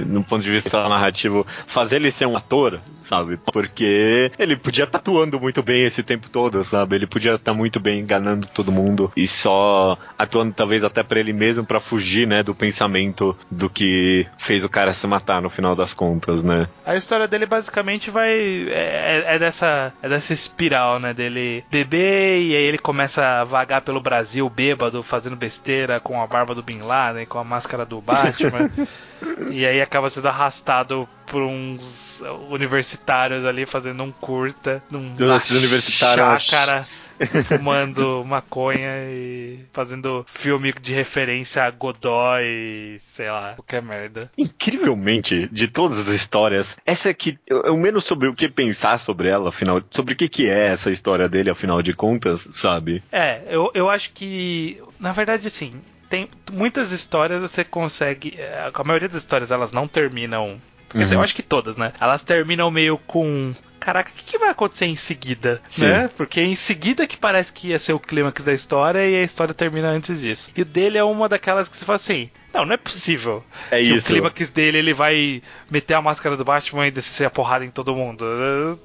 [0.07, 3.37] no ponto de vista narrativo fazer ele ser um ator, sabe?
[3.37, 6.95] Porque ele podia estar tá atuando muito bem esse tempo todo, sabe?
[6.95, 11.19] Ele podia estar tá muito bem enganando todo mundo e só atuando talvez até para
[11.19, 15.49] ele mesmo para fugir, né, do pensamento do que fez o cara se matar no
[15.49, 16.67] final das contas, né?
[16.85, 18.31] A história dele basicamente vai
[18.69, 23.43] é, é, é dessa é dessa espiral, né, dele beber e aí ele começa a
[23.43, 27.85] vagar pelo Brasil bêbado, fazendo besteira com a barba do Bin Laden, com a máscara
[27.85, 28.69] do Batman.
[29.51, 35.15] e aí acaba sendo arrastado por uns universitários ali fazendo um curta num
[35.57, 36.85] universitários chácara
[37.45, 44.31] fumando maconha e fazendo filme de referência a Godoy, sei lá, qualquer merda.
[44.37, 49.29] Incrivelmente, de todas as histórias, essa aqui, eu, eu menos sobre o que pensar sobre
[49.29, 53.03] ela, afinal, sobre o que, que é essa história dele, afinal de contas, sabe?
[53.11, 55.73] É, eu, eu acho que, na verdade, assim,
[56.09, 58.35] tem muitas histórias você consegue.
[58.37, 60.61] É, a maioria das histórias elas não terminam.
[60.89, 61.03] Quer uhum.
[61.03, 61.23] dizer, eu uhum.
[61.23, 61.91] acho que todas, né?
[61.99, 65.61] Elas terminam meio com caraca, o que, que, vai acontecer em seguida?
[65.67, 65.87] Sim.
[65.87, 66.09] Né?
[66.15, 69.53] Porque em seguida que parece que ia ser o clímax da história e a história
[69.53, 70.49] termina antes disso.
[70.55, 73.43] E o dele é uma daquelas que você fala assim: não, não é possível.
[73.71, 74.07] É que isso.
[74.07, 77.71] o clímax dele ele vai meter a máscara do Batman e descer a porrada em
[77.71, 78.25] todo mundo.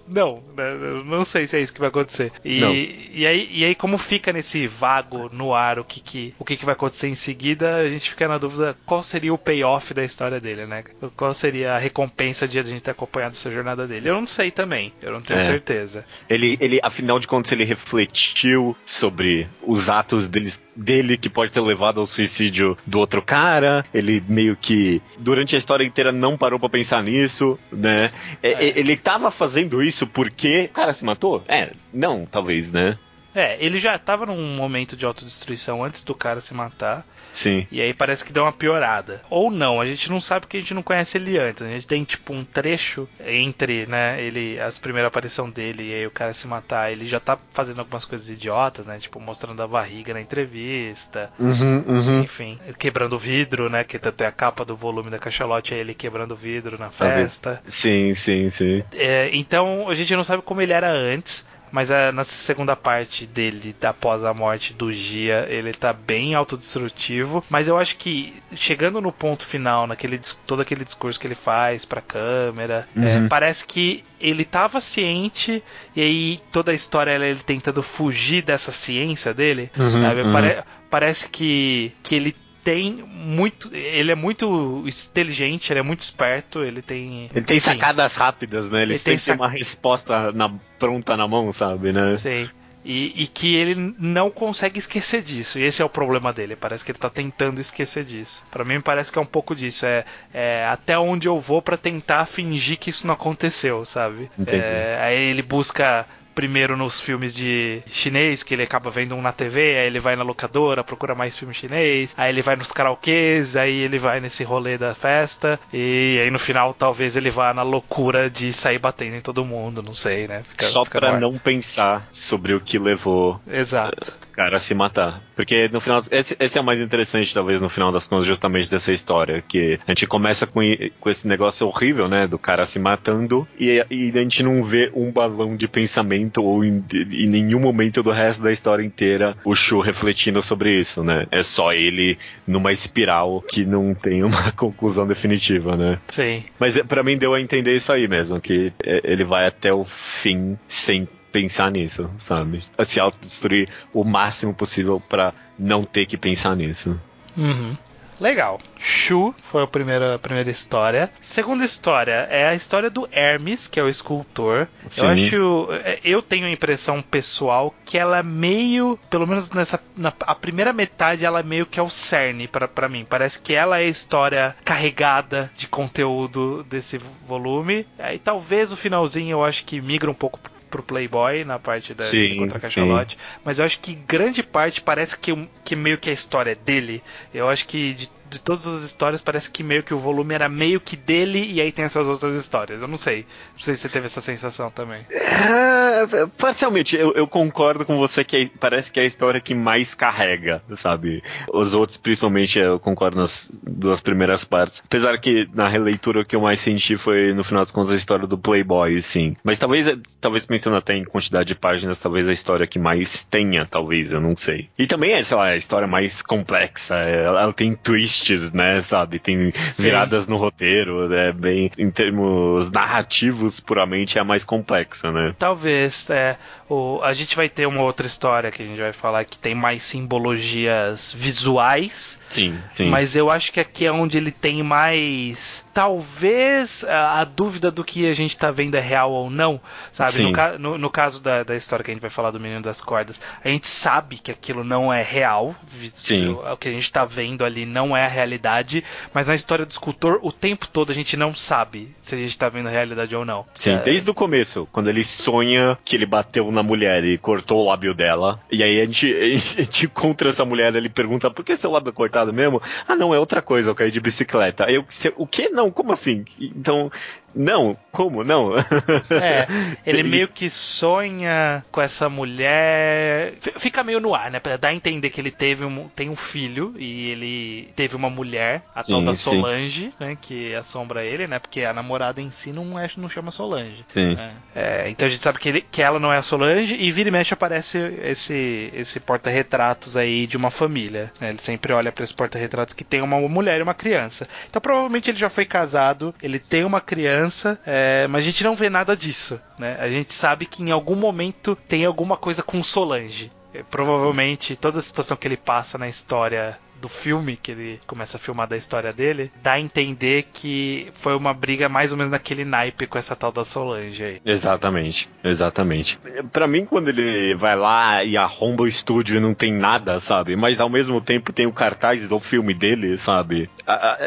[0.07, 1.03] Não, né?
[1.05, 2.33] não sei se é isso que vai acontecer.
[2.43, 6.45] E, e, aí, e aí, como fica nesse vago no ar o que, que, o
[6.45, 9.93] que, que vai acontecer em seguida, a gente fica na dúvida qual seria o payoff
[9.93, 10.85] da história dele, né?
[11.15, 14.09] Qual seria a recompensa de a gente ter acompanhado essa jornada dele.
[14.09, 15.45] Eu não sei também, eu não tenho é.
[15.45, 16.07] certeza.
[16.29, 21.61] Ele, ele, afinal de contas, ele refletiu sobre os atos deles, dele que pode ter
[21.61, 26.37] levado ao suicídio do outro cara cara, ele meio que durante a história inteira não
[26.37, 28.13] parou para pensar nisso, né?
[28.43, 28.79] É, é.
[28.79, 31.45] Ele tava fazendo isso porque o cara se matou?
[31.49, 32.97] É, não, talvez, né?
[33.35, 37.07] É, ele já tava num momento de autodestruição antes do cara se matar.
[37.39, 37.67] Sim.
[37.71, 39.23] E aí parece que deu uma piorada.
[39.31, 41.63] Ou não, a gente não sabe porque a gente não conhece ele antes.
[41.63, 46.07] A gente tem tipo um trecho entre, né, ele, as primeiras aparição dele e aí
[46.07, 46.91] o cara se matar.
[46.91, 48.99] Ele já tá fazendo algumas coisas idiotas, né?
[48.99, 51.31] Tipo, mostrando a barriga na entrevista.
[51.39, 52.23] Uhum, uhum.
[52.23, 53.85] Enfim, quebrando o vidro, né?
[53.85, 56.91] Que tanto é a capa do volume da cachalote, é ele quebrando o vidro na
[56.91, 57.63] festa.
[57.69, 58.83] Sim, sim, sim.
[58.95, 63.27] É, então a gente não sabe como ele era antes mas é, nessa segunda parte
[63.27, 67.45] dele, após a morte do Gia, ele tá bem autodestrutivo.
[67.49, 71.85] Mas eu acho que chegando no ponto final, naquele todo aquele discurso que ele faz
[71.85, 73.27] pra câmera, é, uhum.
[73.27, 75.63] é, parece que ele tava ciente
[75.95, 79.71] e aí toda a história é ele tentando fugir dessa ciência dele.
[79.77, 80.33] Uhum, uhum.
[80.33, 82.37] Pare, parece que, que ele
[82.69, 83.75] tem muito.
[83.75, 87.31] Ele é muito inteligente, ele é muito esperto, ele tem.
[87.35, 88.83] Ele tem sacadas rápidas, né?
[88.83, 89.41] Ele, ele tem, tem sac...
[89.41, 92.15] uma resposta na, pronta na mão, sabe, né?
[92.17, 92.47] Sim.
[92.85, 95.59] E, e, que ele não consegue esquecer disso.
[95.59, 96.57] E esse é o problema dele.
[96.57, 98.45] Parece que ele tá tentando esquecer disso.
[98.51, 99.85] Para mim parece que é um pouco disso.
[99.85, 104.31] É, é até onde eu vou para tentar fingir que isso não aconteceu, sabe?
[104.47, 106.07] É, aí ele busca
[106.39, 110.15] primeiro nos filmes de chinês, que ele acaba vendo um na TV, aí ele vai
[110.15, 114.45] na locadora, procura mais filme chinês, aí ele vai nos karaokês, aí ele vai nesse
[114.45, 119.17] rolê da festa, e aí no final talvez ele vá na loucura de sair batendo
[119.17, 120.45] em todo mundo, não sei, né?
[120.49, 124.13] Fica, Só fica pra não pensar sobre o que levou Exato.
[124.31, 125.21] o cara a se matar.
[125.39, 128.69] Porque no final, esse, esse, é o mais interessante, talvez, no final das contas, justamente
[128.69, 130.61] dessa história, que a gente começa com,
[130.99, 134.91] com esse negócio horrível, né, do cara se matando, e, e a gente não vê
[134.93, 139.55] um balão de pensamento ou em, em, nenhum momento do resto da história inteira o
[139.55, 141.29] Shu refletindo sobre isso, né?
[141.31, 146.01] É só ele numa espiral que não tem uma conclusão definitiva, né?
[146.09, 146.43] Sim.
[146.59, 149.73] Mas é, para mim deu a entender isso aí mesmo, que é, ele vai até
[149.73, 152.65] o fim sem pensar nisso, sabe?
[152.77, 156.99] A se autodestruir o máximo possível para não ter que pensar nisso.
[157.37, 157.77] Uhum.
[158.21, 158.61] Legal.
[158.79, 161.11] Shu foi a primeira, a primeira história.
[161.21, 164.69] Segunda história é a história do Hermes, que é o escultor.
[164.87, 165.03] Sim.
[165.03, 165.69] Eu acho.
[165.85, 168.99] É, eu tenho a impressão pessoal que ela é meio.
[169.09, 169.81] Pelo menos nessa.
[169.97, 173.07] Na, a primeira metade, ela é meio que é o cerne para mim.
[173.09, 177.87] Parece que ela é a história carregada de conteúdo desse volume.
[177.99, 182.05] Aí talvez o finalzinho eu acho que migra um pouco pro Playboy na parte da
[182.05, 186.13] sim, contra Cachalote, mas eu acho que grande parte parece que, que meio que a
[186.13, 187.03] história é dele.
[187.33, 190.49] Eu acho que de de todas as histórias, parece que meio que o volume era
[190.49, 192.83] meio que dele e aí tem essas outras histórias.
[192.83, 193.27] Eu não sei.
[193.55, 195.01] Não sei se você teve essa sensação também.
[195.11, 199.55] É, parcialmente, eu, eu, concordo com você que é, parece que é a história que
[199.55, 201.23] mais carrega, sabe?
[201.53, 204.83] Os outros, principalmente, eu concordo nas duas primeiras partes.
[204.85, 207.97] Apesar que na releitura o que eu mais senti foi, no final das contas, a
[207.97, 209.37] história do Playboy, sim.
[209.43, 209.87] Mas talvez,
[210.21, 214.21] talvez pensando até em quantidade de páginas, talvez a história que mais tenha, talvez, eu
[214.21, 214.69] não sei.
[214.79, 216.97] E também é, sei lá, a história mais complexa.
[216.97, 219.19] Ela, ela tem twist twists, né, sabe?
[219.19, 219.83] Tem Sim.
[219.83, 221.33] viradas no roteiro, né?
[221.33, 225.35] Bem, em termos narrativos, puramente é a mais complexa, né?
[225.39, 226.37] Talvez, é.
[226.69, 229.55] O, a gente vai ter uma outra história que a gente vai falar que tem
[229.55, 232.21] mais simbologias visuais.
[232.29, 232.91] Sim, sim.
[232.91, 235.65] Mas eu acho que aqui é onde ele tem mais.
[235.73, 239.61] Talvez a, a dúvida do que a gente tá vendo é real ou não,
[239.93, 240.23] sabe?
[240.23, 242.83] No, no, no, caso da, da história que a gente vai falar do Menino das
[242.83, 245.55] Cordas, a gente sabe que aquilo não é real.
[245.95, 246.29] Sim.
[246.29, 249.65] O, o que a gente tá vendo ali não é a realidade, mas na história
[249.65, 252.71] do escultor, o tempo todo a gente não sabe se a gente tá vendo a
[252.71, 253.47] realidade ou não.
[253.55, 253.79] Sim, é...
[253.79, 257.95] desde o começo, quando ele sonha que ele bateu na mulher e cortou o lábio
[257.95, 261.71] dela, e aí a gente, a gente encontra essa mulher, ele pergunta, por que seu
[261.71, 262.61] lábio é cortado mesmo?
[262.87, 264.65] Ah, não, é outra coisa, eu caí de bicicleta.
[264.71, 264.85] Eu,
[265.17, 265.49] o que?
[265.49, 266.25] Não, como assim?
[266.41, 266.91] Então,
[267.35, 268.57] não, como não?
[268.59, 269.47] É,
[269.87, 273.35] ele meio que sonha com essa mulher.
[273.59, 274.41] Fica meio no ar, né?
[274.41, 278.09] Pra dar a entender que ele teve um, tem um filho e ele teve uma
[278.09, 279.93] mulher, a sim, tal da Solange, sim.
[280.01, 280.19] né?
[280.21, 281.39] Que assombra ele, né?
[281.39, 283.85] Porque a namorada em si não, é, não chama Solange.
[283.89, 284.15] Sim.
[284.15, 284.33] Né?
[284.55, 287.09] É, então a gente sabe que, ele, que ela não é a Solange e vira
[287.09, 291.13] e mexe aparece esse, esse porta-retratos aí de uma família.
[291.21, 291.29] Né?
[291.31, 294.27] Ele sempre olha para esse porta-retratos que tem uma mulher e uma criança.
[294.49, 298.45] Então provavelmente ele já foi casado, ele tem uma criança criança, é, mas a gente
[298.45, 299.77] não vê nada disso, né?
[299.81, 303.33] A gente sabe que em algum momento tem alguma coisa com Solange.
[303.53, 308.17] É, provavelmente toda a situação que ele passa na história do filme, que ele começa
[308.17, 312.11] a filmar da história dele, dá a entender que foi uma briga mais ou menos
[312.11, 314.17] naquele naipe com essa tal da Solange aí.
[314.25, 315.99] Exatamente, exatamente.
[316.33, 320.37] Para mim, quando ele vai lá e arromba o estúdio e não tem nada, sabe?
[320.37, 323.51] Mas ao mesmo tempo tem o cartaz do filme dele, sabe?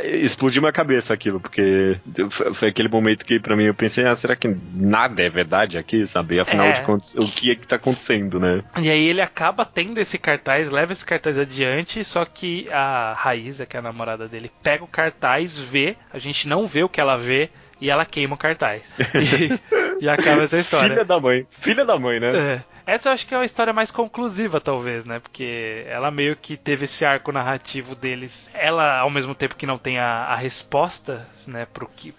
[0.04, 2.00] explodiu minha cabeça aquilo, porque
[2.54, 6.06] foi aquele momento que para mim eu pensei, ah, será que nada é verdade aqui,
[6.06, 6.40] sabe?
[6.40, 6.74] Afinal é.
[6.74, 8.64] de contas, o que é que tá acontecendo, né?
[8.80, 13.66] E aí ele acaba tendo esse cartaz, leva esse cartaz adiante, só que a Raíza,
[13.66, 17.00] que é a namorada dele, pega o cartaz, vê, a gente não vê o que
[17.00, 18.94] ela vê, e ela queima o cartaz.
[20.02, 20.90] E, e acaba essa história.
[20.90, 21.46] Filha da mãe.
[21.52, 22.36] Filha da mãe, né?
[22.36, 22.62] É.
[22.92, 25.20] Essa eu acho que é a história mais conclusiva, talvez, né?
[25.20, 28.52] Porque ela meio que teve esse arco narrativo deles.
[28.54, 31.66] Ela, ao mesmo tempo que não tem a, a resposta, né,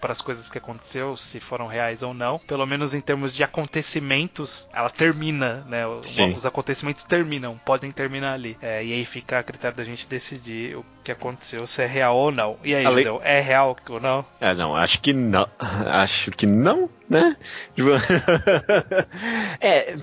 [0.01, 3.43] para as coisas que aconteceu, se foram reais ou não, pelo menos em termos de
[3.43, 5.83] acontecimentos, ela termina, né?
[6.01, 6.33] Sim.
[6.33, 8.57] Os acontecimentos terminam, podem terminar ali.
[8.59, 12.17] É, e aí fica a critério da gente decidir o que aconteceu, se é real
[12.17, 12.57] ou não.
[12.63, 13.05] E aí, Ale...
[13.21, 14.25] é real ou não?
[14.41, 15.47] É, não, acho que não.
[15.85, 17.37] Acho que não, né?
[17.75, 17.89] Tipo,
[19.61, 19.95] é,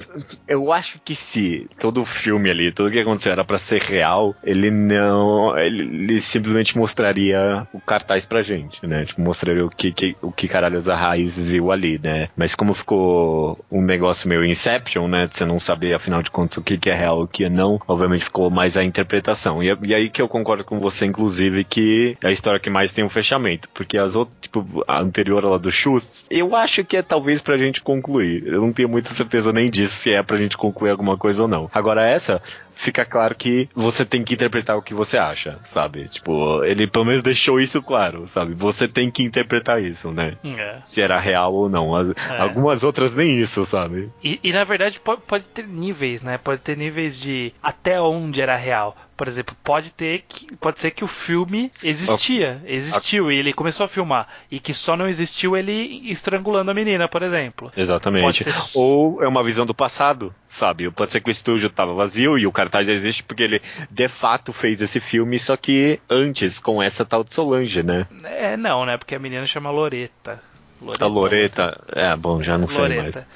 [0.47, 4.35] eu acho que se todo o filme ali, tudo que aconteceu era para ser real,
[4.45, 9.05] ele não, ele, ele, simplesmente mostraria o cartaz pra gente, né?
[9.05, 12.29] Tipo, mostraria o que, que o que caralhos a Raiz viu ali, né?
[12.37, 15.29] Mas como ficou um negócio meio Inception, né?
[15.31, 17.51] Você não saber, afinal de contas, o que, que é real e o que é
[17.51, 19.63] não, obviamente ficou mais a interpretação.
[19.63, 22.93] E, e aí que eu concordo com você, inclusive, que é a história que mais
[22.93, 26.97] tem um fechamento, porque as outras, tipo, a anterior lá do Schultz, eu acho que
[27.01, 28.47] é talvez pra gente concluir.
[28.47, 31.49] Eu não tenho muita certeza nem disso, se é pra gente concluir alguma coisa ou
[31.49, 31.69] não.
[31.73, 32.41] Agora essa,
[32.75, 36.09] fica claro que você tem que interpretar o que você acha, sabe?
[36.09, 38.55] Tipo, ele pelo menos deixou isso claro, sabe?
[38.55, 40.37] Você tem que interpretar isso, né?
[40.45, 40.79] É.
[40.85, 41.95] Se era real ou não.
[41.95, 42.15] As, é.
[42.39, 44.11] Algumas outras nem isso, sabe?
[44.23, 46.39] E, e na verdade pode, pode ter níveis, né?
[46.39, 48.97] Pode ter níveis de até onde era real.
[49.21, 53.85] Por exemplo, pode ter que pode ser que o filme existia, existiu e ele começou
[53.85, 57.71] a filmar e que só não existiu ele estrangulando a menina, por exemplo.
[57.77, 58.43] Exatamente.
[58.75, 60.91] Ou é uma visão do passado, sabe?
[60.91, 64.55] Pode ser que o estúdio estava vazio e o cartaz existe porque ele de fato
[64.55, 68.07] fez esse filme, só que antes com essa tal de Solange, né?
[68.25, 68.97] É, não, né?
[68.97, 70.41] Porque a menina chama Loreta.
[70.81, 72.73] Loreta a Loreta, é, bom, já não Loreta.
[72.73, 73.27] sei mais.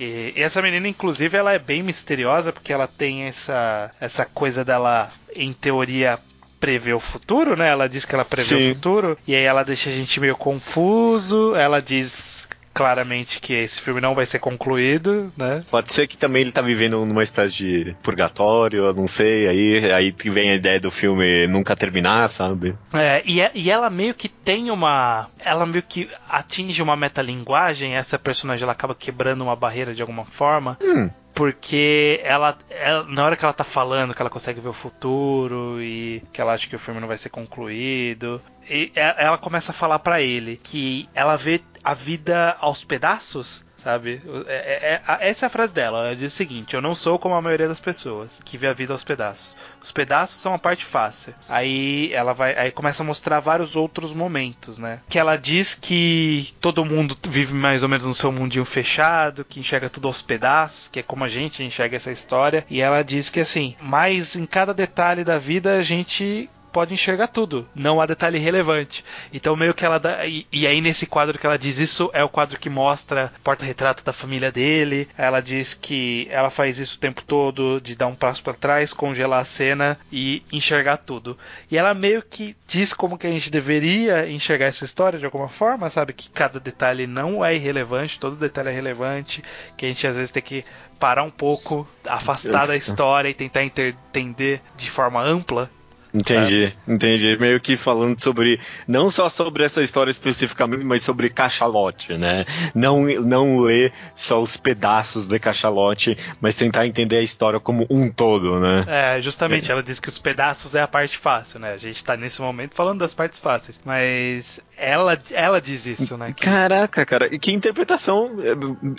[0.00, 4.64] E, e essa menina, inclusive, ela é bem misteriosa porque ela tem essa, essa coisa
[4.64, 6.18] dela, em teoria,
[6.58, 7.68] prever o futuro, né?
[7.68, 8.70] Ela diz que ela prevê Sim.
[8.70, 11.54] o futuro e aí ela deixa a gente meio confuso.
[11.54, 12.48] Ela diz
[12.80, 15.62] claramente que esse filme não vai ser concluído, né?
[15.70, 19.92] Pode ser que também ele tá vivendo numa espécie de purgatório, eu não sei, aí,
[19.92, 22.74] aí vem a ideia do filme nunca terminar, sabe?
[22.94, 25.28] É, e, é, e ela meio que tem uma.
[25.44, 30.24] Ela meio que atinge uma metalinguagem, essa personagem ela acaba quebrando uma barreira de alguma
[30.24, 30.78] forma.
[30.80, 34.74] Hum porque ela, ela, na hora que ela tá falando que ela consegue ver o
[34.74, 39.72] futuro e que ela acha que o filme não vai ser concluído, e ela começa
[39.72, 44.22] a falar para ele que ela vê a vida aos pedaços sabe?
[44.46, 46.06] É, é, é, essa é a frase dela.
[46.06, 48.72] Ela diz o seguinte: Eu não sou como a maioria das pessoas que vê a
[48.72, 49.56] vida aos pedaços.
[49.82, 51.34] Os pedaços são a parte fácil.
[51.48, 55.00] Aí ela vai, aí começa a mostrar vários outros momentos, né?
[55.08, 59.60] Que ela diz que todo mundo vive mais ou menos no seu mundinho fechado, que
[59.60, 62.64] enxerga tudo aos pedaços, que é como a gente enxerga essa história.
[62.68, 67.28] E ela diz que assim, mas em cada detalhe da vida a gente pode enxergar
[67.28, 69.04] tudo, não há detalhe relevante.
[69.32, 72.22] Então meio que ela dá, e, e, aí nesse quadro que ela diz isso é
[72.22, 75.08] o quadro que mostra porta-retrato da família dele.
[75.16, 78.92] Ela diz que ela faz isso o tempo todo de dar um passo para trás,
[78.92, 81.36] congelar a cena e enxergar tudo.
[81.70, 85.48] E ela meio que diz como que a gente deveria enxergar essa história de alguma
[85.48, 89.42] forma, sabe que cada detalhe não é irrelevante, todo detalhe é relevante,
[89.76, 90.64] que a gente às vezes tem que
[90.98, 95.70] parar um pouco, afastar da história e tentar entender de forma ampla
[96.12, 97.36] Entendi, entendi.
[97.38, 102.44] Meio que falando sobre, não só sobre essa história especificamente, mas sobre cachalote, né?
[102.74, 108.10] Não, não ler só os pedaços de cachalote, mas tentar entender a história como um
[108.10, 108.84] todo, né?
[108.88, 109.72] É, justamente, é.
[109.72, 111.72] ela diz que os pedaços é a parte fácil, né?
[111.72, 116.32] A gente tá nesse momento falando das partes fáceis, mas ela, ela diz isso, né?
[116.32, 116.42] Que...
[116.44, 118.54] Caraca, cara, e que interpretação é,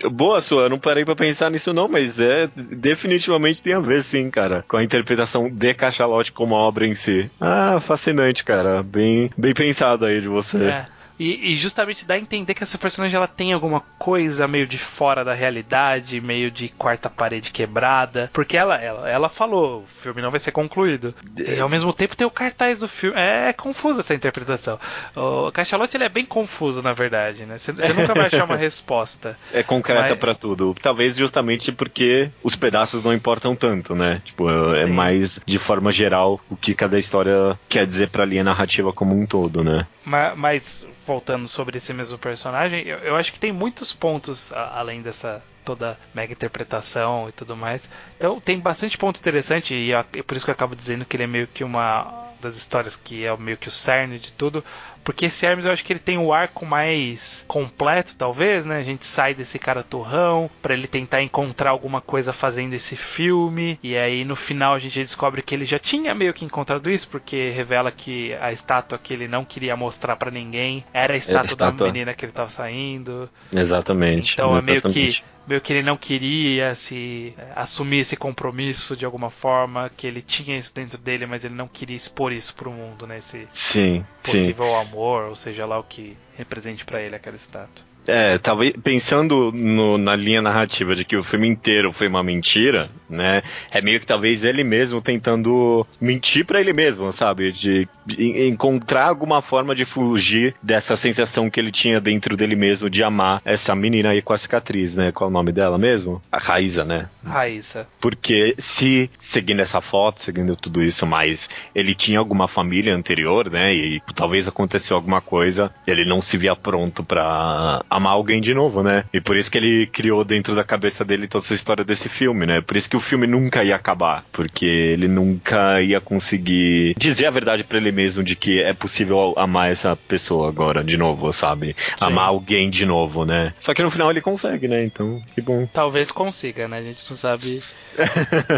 [0.09, 4.01] boa sua, eu não parei para pensar nisso não, mas é, definitivamente tem a ver
[4.03, 6.93] sim, cara, com a interpretação de cachalote como obra em
[7.39, 8.83] ah, fascinante, cara.
[8.83, 10.63] Bem, bem pensado aí de você.
[10.65, 10.85] É.
[11.21, 14.79] E, e, justamente dá a entender que essa personagem ela tem alguma coisa meio de
[14.79, 18.27] fora da realidade, meio de quarta parede quebrada.
[18.33, 21.13] Porque ela, ela, ela falou, o filme não vai ser concluído.
[21.37, 23.15] E ao mesmo tempo tem o cartaz do filme.
[23.19, 24.79] É, é confusa essa interpretação.
[25.15, 27.59] O Cachalote ele é bem confuso, na verdade, né?
[27.59, 29.37] Você nunca vai achar uma resposta.
[29.53, 30.17] É concreta mas...
[30.17, 30.75] para tudo.
[30.81, 34.23] Talvez justamente porque os pedaços não importam tanto, né?
[34.25, 34.91] Tipo, é Sim.
[34.91, 39.27] mais de forma geral o que cada história quer dizer pra linha narrativa como um
[39.27, 39.85] todo, né?
[40.03, 44.79] Mas, mas voltando sobre esse mesmo personagem, eu, eu acho que tem muitos pontos a,
[44.79, 47.87] além dessa toda mega interpretação e tudo mais.
[48.17, 51.23] Então tem bastante ponto interessante e, e por isso que eu acabo dizendo que ele
[51.23, 54.63] é meio que uma das histórias que é meio que o cerne de tudo,
[55.03, 58.77] porque esse Hermes eu acho que ele tem o arco mais completo, talvez, né?
[58.77, 63.79] A gente sai desse cara turrão para ele tentar encontrar alguma coisa fazendo esse filme.
[63.81, 67.07] E aí no final a gente descobre que ele já tinha meio que encontrado isso,
[67.07, 71.45] porque revela que a estátua que ele não queria mostrar para ninguém era a estátua,
[71.45, 73.29] estátua, da menina que ele tava saindo.
[73.53, 74.33] Exatamente.
[74.33, 74.85] Então exatamente.
[74.85, 79.29] é meio que meio que ele não queria se é, assumir esse compromisso de alguma
[79.29, 83.05] forma, que ele tinha isso dentro dele, mas ele não queria expor isso pro mundo,
[83.05, 83.17] né?
[83.17, 84.75] Esse sim, possível sim.
[84.75, 87.90] amor, ou seja lá o que represente para ele aquela estátua.
[88.07, 92.89] É, talvez pensando no, na linha narrativa de que o filme inteiro foi uma mentira,
[93.09, 93.43] né?
[93.69, 97.51] É meio que talvez ele mesmo tentando mentir para ele mesmo, sabe?
[97.51, 102.89] De, de, encontrar alguma forma de fugir dessa sensação que ele tinha dentro dele mesmo
[102.89, 105.11] de amar essa menina aí com a cicatriz, né?
[105.11, 106.21] Qual é o nome dela mesmo?
[106.31, 107.09] A Raíza, né?
[107.23, 107.87] Raíza.
[107.99, 113.73] Porque se, seguindo essa foto, seguindo tudo isso, mas ele tinha alguma família anterior, né?
[113.73, 118.81] E talvez aconteceu alguma coisa, ele não se via pronto para amar alguém de novo,
[118.81, 119.03] né?
[119.13, 122.45] E por isso que ele criou dentro da cabeça dele toda essa história desse filme,
[122.45, 122.61] né?
[122.61, 127.31] Por isso que o filme nunca ia acabar, porque ele nunca ia conseguir dizer a
[127.31, 131.75] verdade para ele mesmo de que é possível amar essa pessoa agora de novo, sabe?
[131.77, 131.95] Sim.
[131.99, 133.53] Amar alguém de novo, né?
[133.59, 134.85] Só que no final ele consegue, né?
[134.85, 135.67] Então, que bom.
[135.71, 136.77] Talvez consiga, né?
[136.77, 137.61] A gente não sabe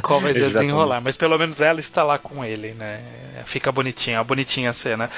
[0.01, 1.01] qual vai ser desenrolar.
[1.01, 3.01] Mas pelo menos ela está lá com ele, né?
[3.45, 5.09] Fica bonitinha, bonitinha a cena.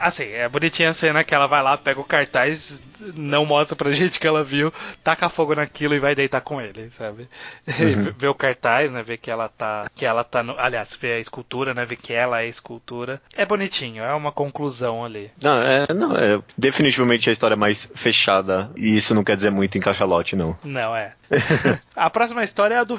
[0.00, 2.82] Assim, é bonitinha a cena que ela vai lá, pega o cartaz,
[3.14, 6.90] não mostra pra gente que ela viu, taca fogo naquilo e vai deitar com ele,
[6.96, 7.28] sabe?
[7.68, 8.12] Uhum.
[8.16, 9.02] vê o cartaz, né?
[9.02, 9.86] Vê que ela tá.
[9.94, 11.84] Que ela tá no, aliás, vê a escultura, né?
[11.84, 13.20] Vê que ela é a escultura.
[13.36, 15.30] É bonitinho, é uma conclusão ali.
[15.40, 18.70] Não, é, não, é definitivamente a história mais fechada.
[18.76, 20.56] E isso não quer dizer muito em cachalote, não.
[20.64, 21.12] Não, é.
[21.96, 22.96] a próxima história é a do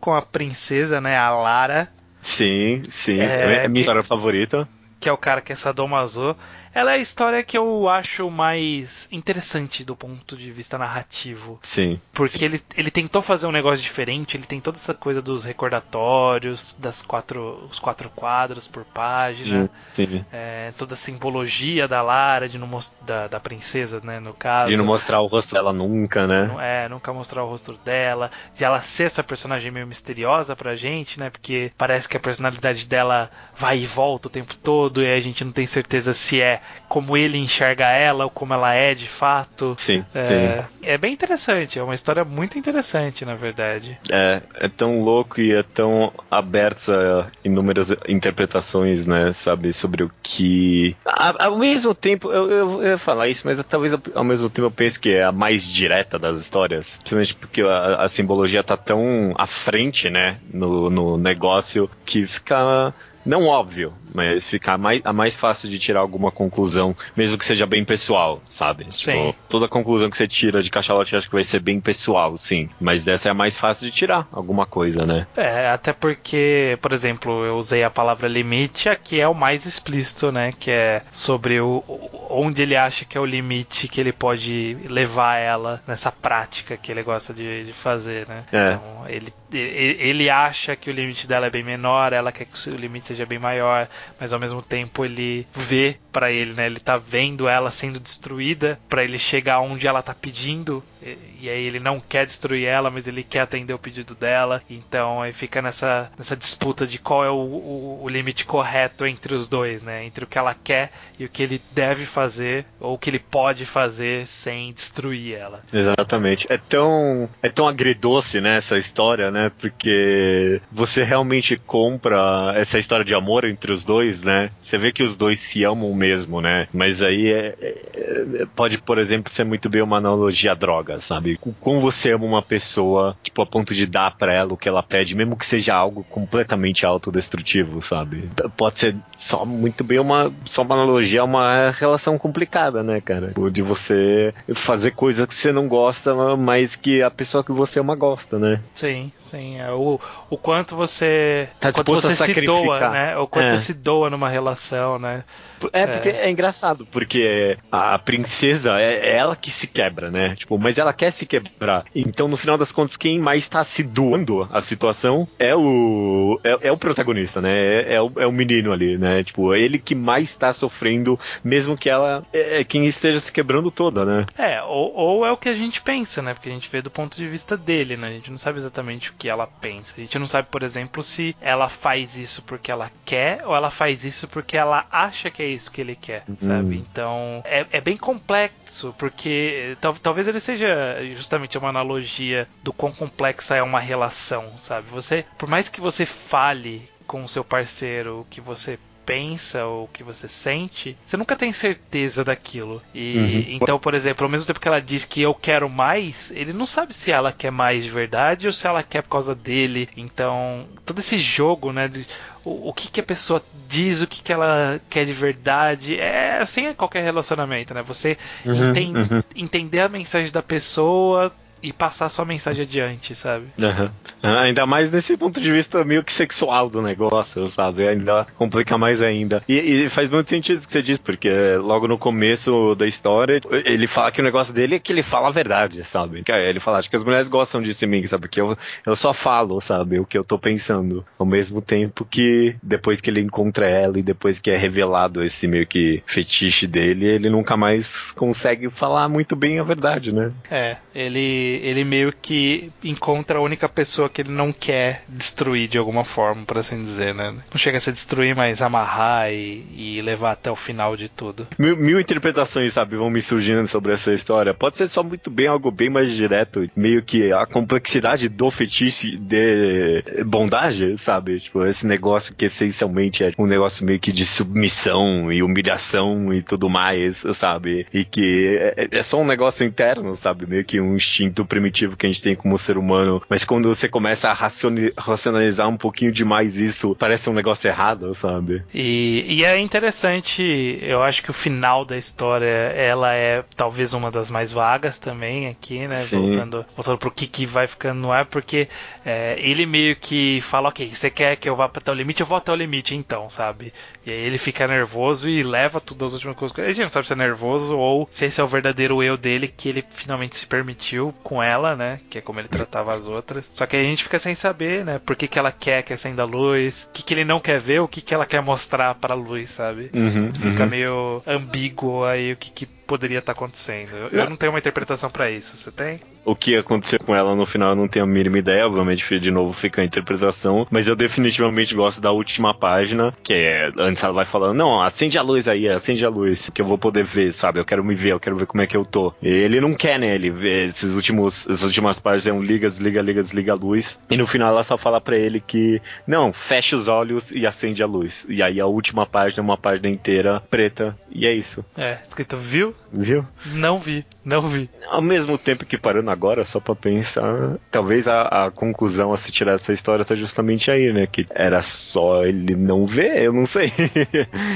[0.00, 1.16] Com a princesa, né?
[1.16, 1.88] A Lara.
[2.22, 3.20] Sim, sim.
[3.20, 4.68] É, é minha história favorita.
[4.98, 6.36] Que é o cara que é sadomaso.
[6.72, 11.58] Ela é a história que eu acho mais interessante do ponto de vista narrativo.
[11.62, 12.00] Sim.
[12.12, 12.44] Porque sim.
[12.44, 17.02] Ele, ele tentou fazer um negócio diferente, ele tem toda essa coisa dos recordatórios, das
[17.02, 19.68] quatro, os quatro quadros por página.
[19.92, 20.24] Sim, sim.
[20.32, 22.70] É, toda a simbologia da Lara, de não
[23.02, 24.70] da, da princesa, né, no caso.
[24.70, 26.50] De não mostrar o rosto dela nunca, né?
[26.60, 28.30] É, nunca mostrar o rosto dela.
[28.54, 31.30] De ela ser essa personagem meio misteriosa pra gente, né?
[31.30, 35.44] Porque parece que a personalidade dela vai e volta o tempo todo e a gente
[35.44, 39.76] não tem certeza se é como ele enxerga ela ou como ela é de fato.
[39.78, 40.78] Sim, é, sim.
[40.82, 43.98] é bem interessante, é uma história muito interessante, na verdade.
[44.10, 50.10] É, é tão louco e é tão aberto a inúmeras interpretações, né, sabe, sobre o
[50.22, 50.96] que...
[51.04, 54.72] Ao mesmo tempo, eu, eu, eu ia falar isso, mas talvez ao mesmo tempo eu
[54.72, 59.32] penso que é a mais direta das histórias, principalmente porque a, a simbologia tá tão
[59.36, 62.92] à frente, né, no, no negócio, que fica
[63.24, 67.66] não óbvio, mas ficar mais, a mais fácil de tirar alguma conclusão, mesmo que seja
[67.66, 68.86] bem pessoal, sabe?
[68.90, 69.12] Sim.
[69.12, 72.68] Tipo, toda conclusão que você tira de cachalote acho que vai ser bem pessoal, sim.
[72.80, 75.26] Mas dessa é a mais fácil de tirar alguma coisa, né?
[75.36, 80.32] É, até porque, por exemplo, eu usei a palavra limite, aqui é o mais explícito,
[80.32, 80.52] né?
[80.58, 81.82] Que é sobre o,
[82.30, 86.90] onde ele acha que é o limite que ele pode levar ela nessa prática que
[86.90, 88.44] ele gosta de, de fazer, né?
[88.52, 88.66] É.
[88.66, 92.76] Então, ele, ele acha que o limite dela é bem menor, ela quer que o
[92.76, 93.88] limite seja bem maior,
[94.20, 96.66] mas ao mesmo tempo ele vê para ele, né?
[96.66, 101.64] Ele tá vendo ela sendo destruída para ele chegar onde ela tá pedindo e, aí
[101.64, 104.62] ele não quer destruir ela, mas ele quer atender o pedido dela.
[104.68, 109.34] Então aí fica nessa, nessa disputa de qual é o, o, o limite correto entre
[109.34, 110.04] os dois, né?
[110.04, 113.18] Entre o que ela quer e o que ele deve fazer ou o que ele
[113.18, 115.62] pode fazer sem destruir ela.
[115.72, 116.46] Exatamente.
[116.50, 119.50] É tão é tão agridoce, né, essa história, né?
[119.58, 124.50] Porque você realmente compra essa história de amor entre os dois, né?
[124.60, 126.66] Você vê que os dois se amam mesmo, né?
[126.72, 131.38] Mas aí é, é, pode, por exemplo, ser muito bem uma analogia à droga, sabe?
[131.60, 134.82] Como você ama uma pessoa, tipo, a ponto de dar pra ela o que ela
[134.82, 138.28] pede, mesmo que seja algo completamente autodestrutivo, sabe?
[138.56, 143.32] Pode ser só muito bem uma, só uma analogia uma relação complicada, né, cara?
[143.50, 147.94] De você fazer coisas que você não gosta, mas que a pessoa que você ama
[147.94, 148.60] gosta, né?
[148.74, 149.60] Sim, sim.
[149.60, 151.48] É o, o quanto você.
[151.60, 153.16] Tá quanto você a se doa, né?
[153.16, 153.48] O quanto é.
[153.50, 155.24] você se doa numa relação, né?
[155.72, 160.34] É, porque é, é engraçado, porque a princesa é, ela que se quebra, né?
[160.34, 161.84] Tipo, mas ela quer se quebrar.
[161.94, 166.68] Então, no final das contas, quem mais está se doando a situação é o é,
[166.68, 167.50] é o protagonista, né?
[167.50, 169.22] É, é, o, é o menino ali, né?
[169.22, 173.32] Tipo, é ele que mais está sofrendo, mesmo que ela é, é quem esteja se
[173.32, 174.26] quebrando toda, né?
[174.36, 176.34] É, ou, ou é o que a gente pensa, né?
[176.34, 178.08] Porque a gente vê do ponto de vista dele, né?
[178.08, 179.94] A gente não sabe exatamente o que ela pensa.
[179.96, 183.70] A gente não sabe, por exemplo, se ela faz isso porque ela quer ou ela
[183.70, 186.36] faz isso porque ela acha que é isso que ele quer, uhum.
[186.40, 186.76] sabe?
[186.76, 192.92] Então é, é bem complexo, porque tal, talvez ele seja justamente uma analogia do quão
[192.92, 194.88] complexa é uma relação, sabe?
[194.90, 198.78] Você, por mais que você fale com o seu parceiro o que você
[199.10, 202.80] pensa ou o que você sente, você nunca tem certeza daquilo.
[202.94, 203.44] E uhum.
[203.56, 206.64] então, por exemplo, ao mesmo tempo que ela diz que eu quero mais, ele não
[206.64, 209.88] sabe se ela quer mais de verdade ou se ela quer por causa dele.
[209.96, 212.06] Então, todo esse jogo, né, de,
[212.44, 215.98] o, o que, que a pessoa diz, o que, que ela quer de verdade.
[215.98, 217.82] É assim é qualquer relacionamento, né?
[217.82, 219.22] Você uhum, enten uhum.
[219.34, 221.32] entender a mensagem da pessoa,
[221.62, 223.46] e passar sua mensagem adiante, sabe?
[223.58, 223.90] Uhum.
[224.22, 227.86] Ainda mais nesse ponto de vista meio que sexual do negócio, sabe?
[227.86, 229.42] Ainda complica mais ainda.
[229.48, 233.40] E, e, faz muito sentido o que você diz, porque logo no começo da história,
[233.64, 236.22] ele fala que o negócio dele é que ele fala a verdade, sabe?
[236.26, 238.28] Ele fala, acho que as mulheres gostam disso em mim, sabe?
[238.28, 238.56] Que eu,
[238.86, 239.98] eu só falo, sabe?
[239.98, 241.04] O que eu tô pensando.
[241.18, 245.46] Ao mesmo tempo que depois que ele encontra ela e depois que é revelado esse
[245.46, 250.32] meio que fetiche dele, ele nunca mais consegue falar muito bem a verdade, né?
[250.50, 255.78] É, ele ele meio que encontra a única pessoa que ele não quer destruir de
[255.78, 257.34] alguma forma, por assim dizer, né?
[257.50, 261.46] Não chega a se destruir, mas amarrar e, e levar até o final de tudo.
[261.58, 264.54] Mil, mil, interpretações, sabe, vão me surgindo sobre essa história.
[264.54, 269.16] Pode ser só muito bem algo bem mais direto, meio que a complexidade do fetiche
[269.16, 271.38] de bondade, sabe?
[271.38, 276.42] Tipo, esse negócio que essencialmente é um negócio meio que de submissão e humilhação e
[276.42, 277.86] tudo mais, sabe?
[277.92, 280.46] E que é, é só um negócio interno, sabe?
[280.46, 283.68] Meio que um instinto instinto primitivo que a gente tem como ser humano, mas quando
[283.68, 288.62] você começa a racionalizar um pouquinho demais isso, parece um negócio errado, sabe?
[288.72, 294.10] E, e é interessante, eu acho que o final da história, ela é talvez uma
[294.10, 295.96] das mais vagas também aqui, né?
[295.96, 296.20] Sim.
[296.20, 298.68] Voltando, voltando pro que, que vai ficando no ar, porque
[299.04, 302.26] é, ele meio que fala, ok, você quer que eu vá até o limite, eu
[302.26, 303.72] vou até o limite então, sabe?
[304.04, 306.58] E aí ele fica nervoso e leva tudo as últimas coisas.
[306.58, 309.48] A gente não sabe se é nervoso ou se esse é o verdadeiro eu dele
[309.48, 312.00] que ele finalmente se permitiu com ela, né?
[312.10, 313.48] Que é como ele tratava as outras.
[313.54, 314.98] Só que a gente fica sem saber, né?
[314.98, 317.60] Por que, que ela quer que acenda a luz, o que, que ele não quer
[317.60, 319.92] ver, o que, que ela quer mostrar pra luz, sabe?
[319.94, 320.68] Uhum, fica uhum.
[320.68, 323.94] meio ambíguo aí o que, que poderia estar tá acontecendo.
[323.94, 325.56] Eu, eu, não tenho uma interpretação para isso.
[325.56, 326.00] Você tem?
[326.24, 328.66] O que aconteceu com ela no final eu não tenho a mínima ideia.
[328.66, 330.66] Obviamente, de novo, fica a interpretação.
[330.68, 335.16] Mas eu definitivamente gosto da última página, que é antes ela vai falando: Não, acende
[335.16, 337.60] a luz aí, acende a luz, que eu vou poder ver, sabe?
[337.60, 339.14] Eu quero me ver, eu quero ver como é que eu tô.
[339.22, 340.12] E ele não quer, né?
[340.12, 343.98] Ele vê esses últimos, essas últimas páginas é um liga, desliga, liga, desliga a luz.
[344.10, 347.84] E no final ela só fala para ele que não, fecha os olhos e acende
[347.84, 348.26] a luz.
[348.28, 350.98] E aí a última página é uma página inteira preta.
[351.08, 351.64] E é isso.
[351.76, 352.74] É, escrito viu?
[352.92, 353.24] Viu?
[353.46, 354.68] Não vi, não vi.
[354.88, 359.30] Ao mesmo tempo que parando agora, só pra pensar, talvez a, a conclusão a se
[359.30, 361.06] tirar dessa história tá justamente aí, né?
[361.06, 363.72] Que era só ele não ver, eu não sei.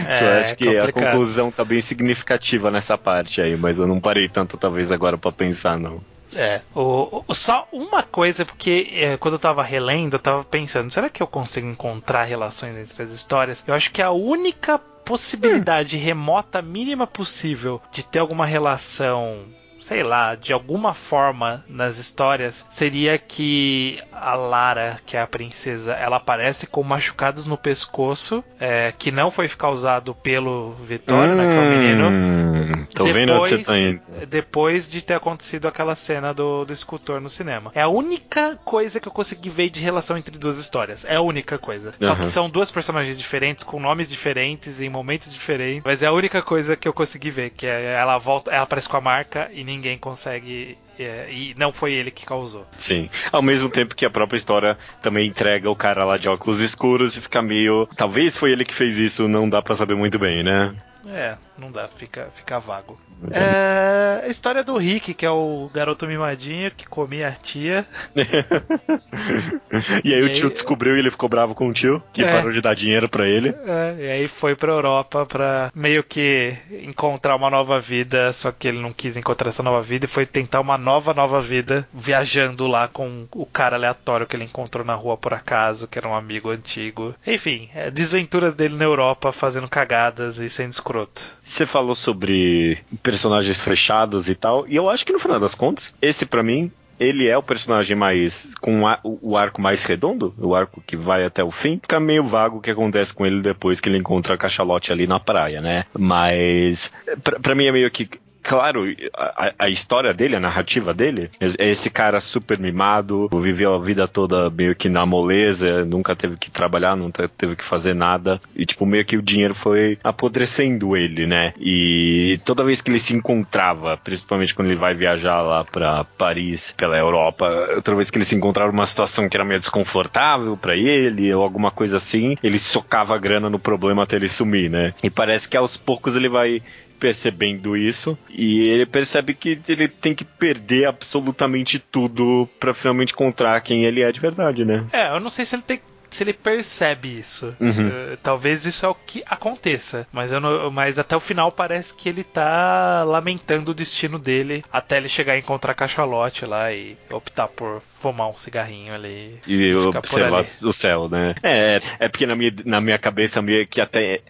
[0.07, 0.89] É, eu acho que complicado.
[0.89, 5.16] a conclusão tá bem significativa nessa parte aí, mas eu não parei tanto, talvez, agora
[5.16, 6.01] para pensar, não.
[6.35, 10.91] É, o, o, só uma coisa, porque é, quando eu tava relendo, eu tava pensando,
[10.91, 13.64] será que eu consigo encontrar relações entre as histórias?
[13.66, 16.01] Eu acho que a única possibilidade hum.
[16.01, 19.45] remota mínima possível de ter alguma relação
[19.85, 25.93] sei lá, de alguma forma nas histórias, seria que a Lara, que é a princesa,
[25.93, 31.51] ela aparece com machucados no pescoço, é, que não foi causado pelo Vitório, hum, né,
[31.51, 32.54] que é o menino.
[32.65, 34.01] Hum, tô depois, vendo onde você tá indo.
[34.29, 37.71] Depois de ter acontecido aquela cena do, do escultor no cinema.
[37.75, 41.05] É a única coisa que eu consegui ver de relação entre duas histórias.
[41.05, 41.95] É a única coisa.
[42.01, 42.07] Uhum.
[42.07, 45.83] Só que são duas personagens diferentes, com nomes diferentes, em momentos diferentes.
[45.85, 48.89] Mas é a única coisa que eu consegui ver, que é ela volta, ela aparece
[48.89, 50.79] com a marca e ninguém consegue.
[50.97, 52.65] É, e não foi ele que causou.
[52.79, 53.11] Sim.
[53.33, 57.17] Ao mesmo tempo que a própria história também entrega o cara lá de óculos escuros
[57.17, 57.89] e fica meio.
[57.97, 60.73] Talvez foi ele que fez isso, não dá para saber muito bem, né?
[61.07, 62.99] É, não dá, fica, fica vago.
[63.31, 67.87] É, a história do Rick, que é o garoto mimadinho que comia a tia.
[70.05, 72.31] e aí e o tio descobriu e ele ficou bravo com o tio, que é,
[72.31, 73.55] parou de dar dinheiro para ele.
[73.67, 78.69] É, e aí foi pra Europa pra meio que encontrar uma nova vida, só que
[78.69, 82.67] ele não quis encontrar essa nova vida e foi tentar uma nova, nova vida, viajando
[82.67, 86.15] lá com o cara aleatório que ele encontrou na rua por acaso, que era um
[86.15, 87.15] amigo antigo.
[87.27, 91.25] Enfim, é, desventuras dele na Europa fazendo cagadas e sendo escroto.
[91.45, 95.95] Você falou sobre personagens fechados e tal, e eu acho que no final das contas,
[96.01, 98.55] esse para mim ele é o personagem mais.
[98.61, 101.79] com o arco mais redondo, o arco que vai até o fim.
[101.83, 105.07] Fica meio vago o que acontece com ele depois que ele encontra a cachalote ali
[105.07, 105.85] na praia, né?
[105.93, 106.91] Mas.
[107.23, 108.09] Pra, pra mim é meio que
[108.45, 108.85] claro,
[109.17, 114.07] a, a, história dele, a narrativa dele, é esse cara super mimado, viveu a vida
[114.07, 118.41] toda meio que na moleza, nunca teve que trabalhar, nunca teve que fazer nada.
[118.55, 121.55] E, tipo, meio que o dinheiro foi apodrecendo ele, né?
[121.59, 126.73] E toda vez que ele se encontrava, principalmente quando ele vai viajar lá pra Paris,
[126.77, 130.77] pela Europa, toda vez que ele se encontrava numa situação que era meio desconfortável para
[130.77, 134.93] ele, ou alguma coisa assim, ele socava a grana no problema até ele sumir, né?
[135.03, 136.63] E parece que aos poucos ele vai
[137.05, 143.61] percebendo isso e ele percebe que ele tem que perder absolutamente tudo para finalmente encontrar
[143.61, 144.87] quem ele é de verdade, né?
[144.91, 145.83] É, eu não sei se ele tem
[146.15, 147.55] se ele percebe isso.
[147.59, 147.89] Uhum.
[147.89, 150.07] Uh, talvez isso é o que aconteça.
[150.12, 154.65] Mas, eu não, mas até o final parece que ele tá lamentando o destino dele
[154.73, 159.41] até ele chegar a encontrar cachalote lá e optar por fumar um cigarrinho ali.
[159.47, 161.35] E observar o céu, né?
[161.43, 164.21] É, é porque na minha, na minha cabeça meio que até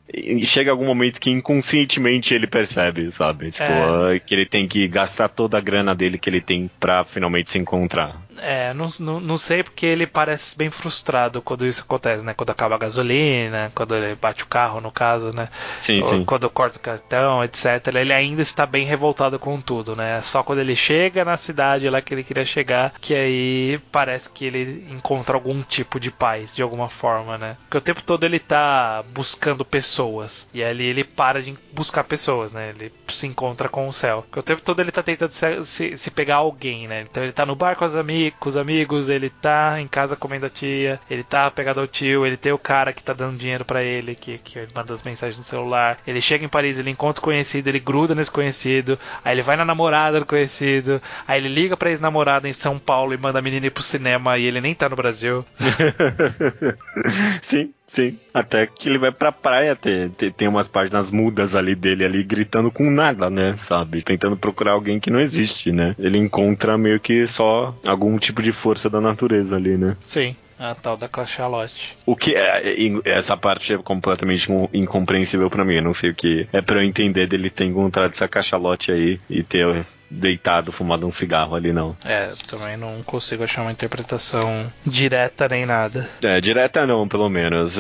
[0.45, 3.51] chega algum momento que inconscientemente ele percebe, sabe?
[3.51, 4.21] Tipo, é.
[4.21, 7.59] que ele tem que gastar toda a grana dele que ele tem pra finalmente se
[7.59, 8.23] encontrar.
[8.39, 12.35] É, não, não, não sei porque ele parece bem frustrado quando isso acontece, né?
[12.35, 15.49] Quando acaba a gasolina, quando ele bate o carro, no caso, né?
[15.79, 16.25] Sim, Ou, sim.
[16.25, 17.95] Quando corta o cartão, etc.
[17.95, 20.21] Ele ainda está bem revoltado com tudo, né?
[20.23, 24.45] Só quando ele chega na cidade lá que ele queria chegar, que aí parece que
[24.45, 27.57] ele encontra algum tipo de paz de alguma forma, né?
[27.63, 30.49] Porque o tempo todo ele tá buscando pessoas.
[30.53, 32.71] E ali ele para de buscar pessoas, né?
[32.71, 34.23] Ele se encontra com o céu.
[34.23, 37.05] Porque o tempo todo ele tá tentando se, se, se pegar alguém, né?
[37.09, 40.17] Então ele tá no bar com os, ami com os amigos, ele tá em casa
[40.17, 43.39] comendo a tia, ele tá pegado ao tio, ele tem o cara que tá dando
[43.39, 45.97] dinheiro para ele, que, que manda as mensagens no celular.
[46.07, 49.57] Ele chega em Paris, ele encontra o conhecido, ele gruda nesse conhecido, aí ele vai
[49.57, 53.43] na namorada do conhecido, aí ele liga pra ex-namorada em São Paulo e manda a
[53.43, 55.43] menina ir pro cinema e ele nem tá no Brasil.
[57.41, 58.19] sim, sim.
[58.35, 62.23] Até que ele vai pra praia, ter, ter, tem umas páginas mudas ali dele ali
[62.23, 63.55] gritando com nada, né?
[63.57, 64.03] Sabe?
[64.03, 65.95] Tentando procurar alguém que não existe, né?
[65.99, 69.97] Ele encontra meio que só algum tipo de força da natureza ali, né?
[70.03, 70.37] Sim.
[70.59, 71.97] A tal da cachalote.
[72.07, 72.63] O que é,
[73.05, 75.75] essa parte é completamente incompreensível para mim.
[75.75, 79.21] Eu não sei o que é para eu entender dele ter encontrado essa cachalote aí
[79.29, 79.85] e ter
[80.15, 81.97] deitado fumado um cigarro ali, não.
[82.05, 86.09] É, também não consigo achar uma interpretação direta nem nada.
[86.23, 87.77] É, direta não, pelo menos.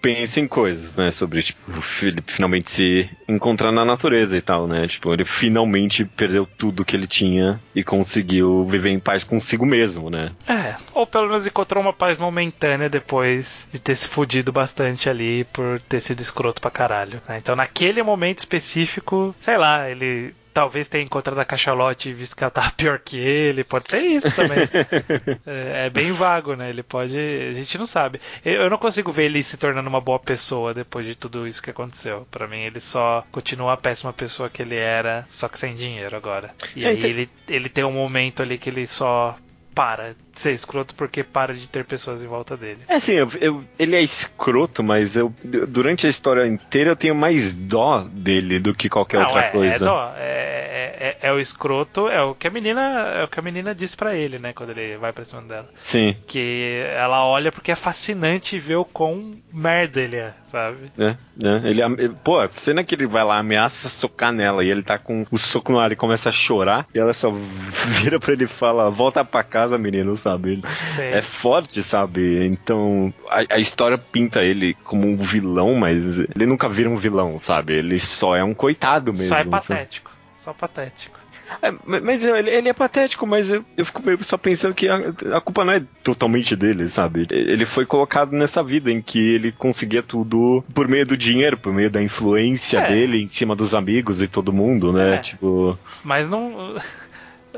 [0.00, 1.10] Pensa em coisas, né?
[1.10, 1.58] Sobre, tipo,
[2.02, 4.86] ele finalmente se encontrar na natureza e tal, né?
[4.86, 10.10] Tipo, ele finalmente perdeu tudo que ele tinha e conseguiu viver em paz consigo mesmo,
[10.10, 10.32] né?
[10.46, 15.44] É, ou pelo menos encontrou uma paz momentânea depois de ter se fudido bastante ali
[15.44, 17.22] por ter sido escroto pra caralho.
[17.26, 17.38] Né?
[17.38, 22.44] Então, naquele momento específico, sei lá, ele talvez tenha encontrado a cachalote e visto que
[22.44, 23.64] ela tava pior que ele.
[23.64, 24.58] Pode ser isso também.
[25.44, 26.70] é, é, bem vago, né?
[26.70, 27.18] Ele pode.
[27.18, 28.20] A gente não sabe.
[28.44, 31.62] Eu, eu, não consigo ver ele se tornando uma boa pessoa depois de tudo isso
[31.62, 32.26] que aconteceu.
[32.30, 36.16] Para mim, ele só continua a péssima pessoa que ele era, só que sem dinheiro
[36.16, 36.54] agora.
[36.76, 37.10] E é, aí então...
[37.10, 39.36] ele, ele tem um momento ali que ele só
[39.74, 42.80] para ser escroto porque para de ter pessoas em volta dele.
[42.88, 45.32] É assim, eu, eu, ele é escroto, mas eu
[45.68, 49.50] durante a história inteira eu tenho mais dó dele do que qualquer Não, outra é,
[49.50, 49.74] coisa.
[49.74, 52.80] É dó, é, é, é, o escroto, é o que a menina,
[53.16, 55.68] é o que a menina diz para ele, né, quando ele vai pra cima dela.
[55.76, 56.16] Sim.
[56.26, 60.90] Que ela olha porque é fascinante ver o quão merda ele é, sabe?
[60.98, 61.68] É, é.
[61.68, 65.26] Ele, pô, a cena que ele vai lá, ameaça socar nela e ele tá com
[65.30, 67.30] o soco no ar e começa a chorar e ela só
[68.00, 70.62] vira pra ele e fala, volta pra casa, menino, sabe?
[70.98, 72.46] É forte, sabe?
[72.46, 77.36] Então, a, a, história pinta ele como um vilão, mas ele nunca vira um vilão,
[77.36, 77.74] sabe?
[77.74, 79.28] Ele só é um coitado mesmo.
[79.28, 80.10] Só é patético.
[80.10, 80.22] Sabe?
[80.36, 81.24] Só patético.
[81.60, 84.96] É, mas ele, ele, é patético, mas eu, eu fico meio só pensando que a,
[85.36, 87.26] a, culpa não é totalmente dele, sabe?
[87.30, 91.72] Ele foi colocado nessa vida em que ele conseguia tudo por meio do dinheiro, por
[91.72, 92.88] meio da influência é.
[92.88, 95.16] dele em cima dos amigos e todo mundo, né?
[95.16, 95.18] É.
[95.18, 95.78] Tipo.
[96.02, 96.76] Mas não.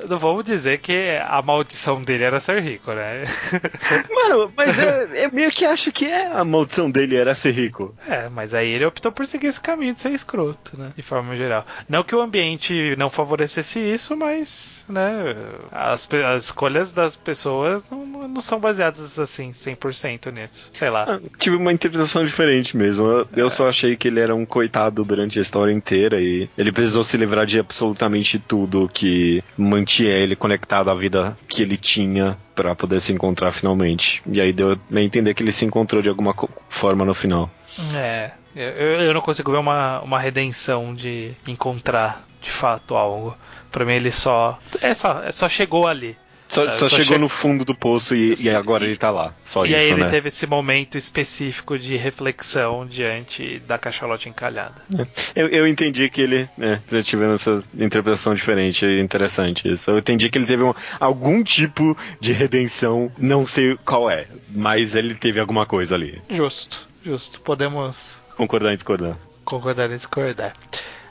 [0.09, 3.25] Não vamos dizer que a maldição dele era ser rico, né?
[4.15, 7.95] Mano, mas eu, eu, meio que acho que é a maldição dele era ser rico.
[8.07, 10.91] É, mas aí ele optou por seguir esse caminho de ser escroto, né?
[10.95, 11.65] De forma geral.
[11.89, 15.35] Não que o ambiente não favorecesse isso, mas, né?
[15.73, 20.71] As, as escolhas das pessoas não, não são baseadas assim, 100% nisso.
[20.73, 21.05] Sei lá.
[21.09, 23.07] Ah, tive uma interpretação diferente mesmo.
[23.07, 23.27] Eu, é.
[23.37, 27.03] eu só achei que ele era um coitado durante a história inteira e ele precisou
[27.03, 32.37] se livrar de absolutamente tudo que mantinha mantinha ele conectado à vida que ele tinha
[32.57, 34.21] para poder se encontrar finalmente.
[34.27, 36.35] E aí deu a entender que ele se encontrou de alguma
[36.69, 37.49] forma no final.
[37.95, 38.67] É, eu,
[39.01, 43.37] eu não consigo ver uma, uma redenção de encontrar de fato algo.
[43.71, 46.17] Para mim ele só é só é só chegou ali.
[46.57, 47.19] Só, só, só chegou che...
[47.19, 49.35] no fundo do poço e, e agora ele tá lá.
[49.43, 50.09] Só e isso, aí ele né?
[50.09, 54.83] teve esse momento específico de reflexão diante da cachalote encalhada.
[54.99, 55.07] É.
[55.35, 59.91] Eu, eu entendi que ele, é, tivendo essa interpretação diferente, interessante isso.
[59.91, 64.95] Eu entendi que ele teve um, algum tipo de redenção, não sei qual é, mas
[64.95, 66.23] ele teve alguma coisa ali.
[66.31, 67.41] Justo, justo.
[67.43, 69.19] Podemos concordar e discordar.
[69.45, 70.55] Concordar e discordar.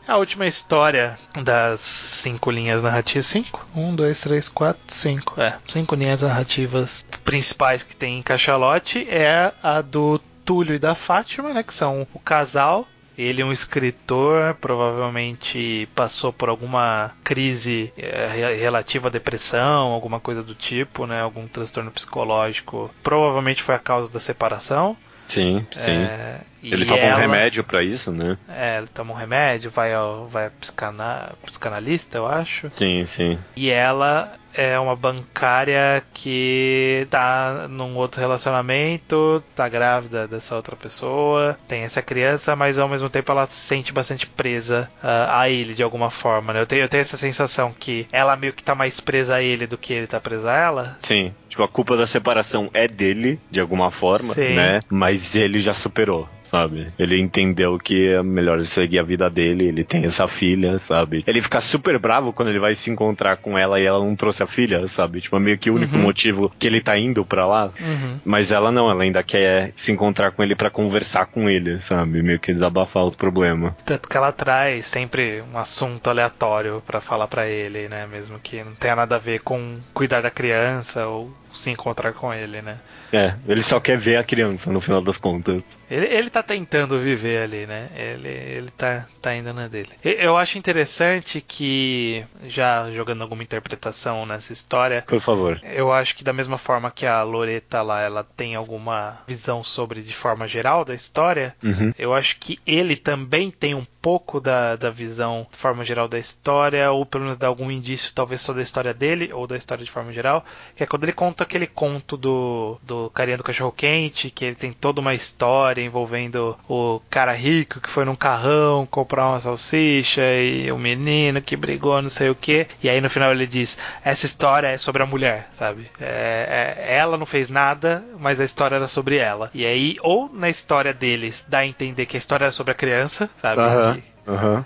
[0.08, 3.26] A última história das cinco linhas narrativas.
[3.26, 3.66] Cinco?
[3.76, 5.40] Um, dois, três, quatro, cinco.
[5.40, 10.94] É, cinco linhas narrativas principais que tem em Cachalote é a do Túlio e da
[10.94, 11.64] Fátima, né?
[11.64, 12.88] Que são o casal.
[13.18, 20.44] Ele é um escritor, provavelmente passou por alguma crise é, relativa à depressão, alguma coisa
[20.44, 21.22] do tipo, né?
[21.22, 22.94] Algum transtorno psicológico.
[23.02, 24.96] Provavelmente foi a causa da separação.
[25.28, 25.92] Sim, sim.
[25.92, 26.42] É,
[26.74, 28.38] ele toma ela, um remédio para isso, né?
[28.48, 32.70] É, ele toma um remédio, vai ao vai psicana, psicanalista, eu acho.
[32.70, 33.38] Sim, sim.
[33.56, 41.58] E ela é uma bancária que tá num outro relacionamento, tá grávida dessa outra pessoa,
[41.68, 45.74] tem essa criança, mas ao mesmo tempo ela se sente bastante presa uh, a ele
[45.74, 46.62] de alguma forma, né?
[46.62, 49.68] Eu tenho, eu tenho essa sensação que ela meio que tá mais presa a ele
[49.68, 50.98] do que ele tá preso a ela.
[51.02, 51.34] Sim.
[51.50, 54.56] Tipo, a culpa da separação é dele, de alguma forma, Sim.
[54.56, 54.82] né?
[54.90, 56.88] Mas ele já superou sabe?
[56.98, 61.22] Ele entendeu que é melhor seguir a vida dele, ele tem essa filha, sabe?
[61.28, 64.42] Ele fica super bravo quando ele vai se encontrar com ela e ela não trouxe
[64.42, 65.20] a filha, sabe?
[65.20, 66.02] Tipo, é meio que o único uhum.
[66.02, 67.72] motivo que ele tá indo pra lá.
[67.80, 68.20] Uhum.
[68.24, 72.24] Mas ela não, ela ainda quer se encontrar com ele para conversar com ele, sabe?
[72.24, 73.74] Meio que desabafar os problemas.
[73.86, 78.08] Tanto que ela traz sempre um assunto aleatório para falar para ele, né?
[78.10, 82.34] Mesmo que não tenha nada a ver com cuidar da criança ou se encontrar com
[82.34, 82.78] ele, né?
[83.12, 85.64] É, ele só quer ver a criança no final das contas.
[85.90, 87.90] Ele, ele tá tentando viver ali, né?
[87.96, 89.90] Ele, ele tá, tá indo na dele.
[90.04, 95.04] Eu acho interessante que, já jogando alguma interpretação nessa história.
[95.08, 95.60] Por favor.
[95.64, 100.02] Eu acho que da mesma forma que a Loreta lá, ela tem alguma visão sobre
[100.02, 101.94] de forma geral da história, uhum.
[101.98, 106.20] eu acho que ele também tem um pouco da, da visão de forma geral da
[106.20, 109.84] história, ou pelo menos dá algum indício, talvez só da história dele, ou da história
[109.84, 110.46] de forma geral,
[110.76, 114.54] que é quando ele conta aquele conto do, do carinha do cachorro quente, que ele
[114.54, 120.22] tem toda uma história envolvendo o cara rico que foi num carrão comprar uma salsicha
[120.22, 122.68] e o menino que brigou, não sei o que.
[122.84, 125.90] E aí no final ele diz: essa história é sobre a mulher, sabe?
[126.00, 129.50] É, é, ela não fez nada, mas a história era sobre ela.
[129.52, 132.76] E aí, ou na história deles, dá a entender que a história era sobre a
[132.76, 133.62] criança, sabe?
[133.62, 133.95] Uhum.
[134.28, 134.64] Uhum.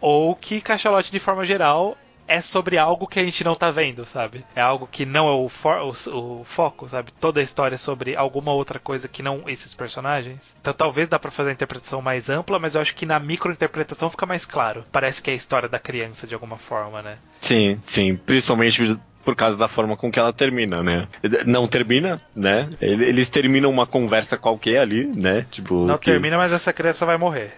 [0.00, 1.96] Ou que Cachalote, de forma geral,
[2.26, 4.44] é sobre algo que a gente não tá vendo, sabe?
[4.54, 7.12] É algo que não é o, o, o, foco, sabe?
[7.12, 10.56] Toda a história é sobre alguma outra coisa que não esses personagens.
[10.60, 14.10] Então talvez dá para fazer a interpretação mais ampla, mas eu acho que na microinterpretação
[14.10, 14.84] fica mais claro.
[14.90, 17.18] Parece que é a história da criança de alguma forma, né?
[17.40, 18.16] Sim, sim.
[18.16, 21.06] Principalmente por causa da forma com que ela termina, né?
[21.46, 22.68] Não termina, né?
[22.80, 25.46] Eles terminam uma conversa qualquer ali, né?
[25.50, 26.06] Tipo, não que...
[26.06, 27.52] termina, mas essa criança vai morrer.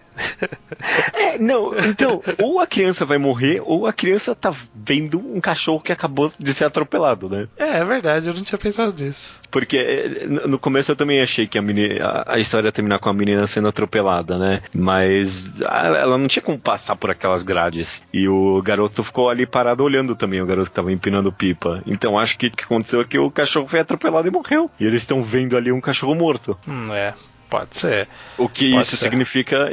[1.12, 5.80] É, não, então, ou a criança vai morrer, ou a criança tá vendo um cachorro
[5.80, 7.48] que acabou de ser atropelado, né?
[7.56, 9.40] É, é verdade, eu não tinha pensado nisso.
[9.50, 13.08] Porque é, no começo eu também achei que a, menina, a história ia terminar com
[13.08, 14.62] a menina sendo atropelada, né?
[14.74, 18.02] Mas ela não tinha como passar por aquelas grades.
[18.12, 21.82] E o garoto ficou ali parado olhando também, o garoto que tava empinando pipa.
[21.86, 24.70] Então acho que o que aconteceu é que o cachorro foi atropelado e morreu.
[24.78, 26.56] E eles estão vendo ali um cachorro morto.
[26.66, 27.14] Hum, é.
[27.55, 28.09] Pode ser.
[28.36, 29.05] O que Pode isso ser.
[29.05, 29.70] significa,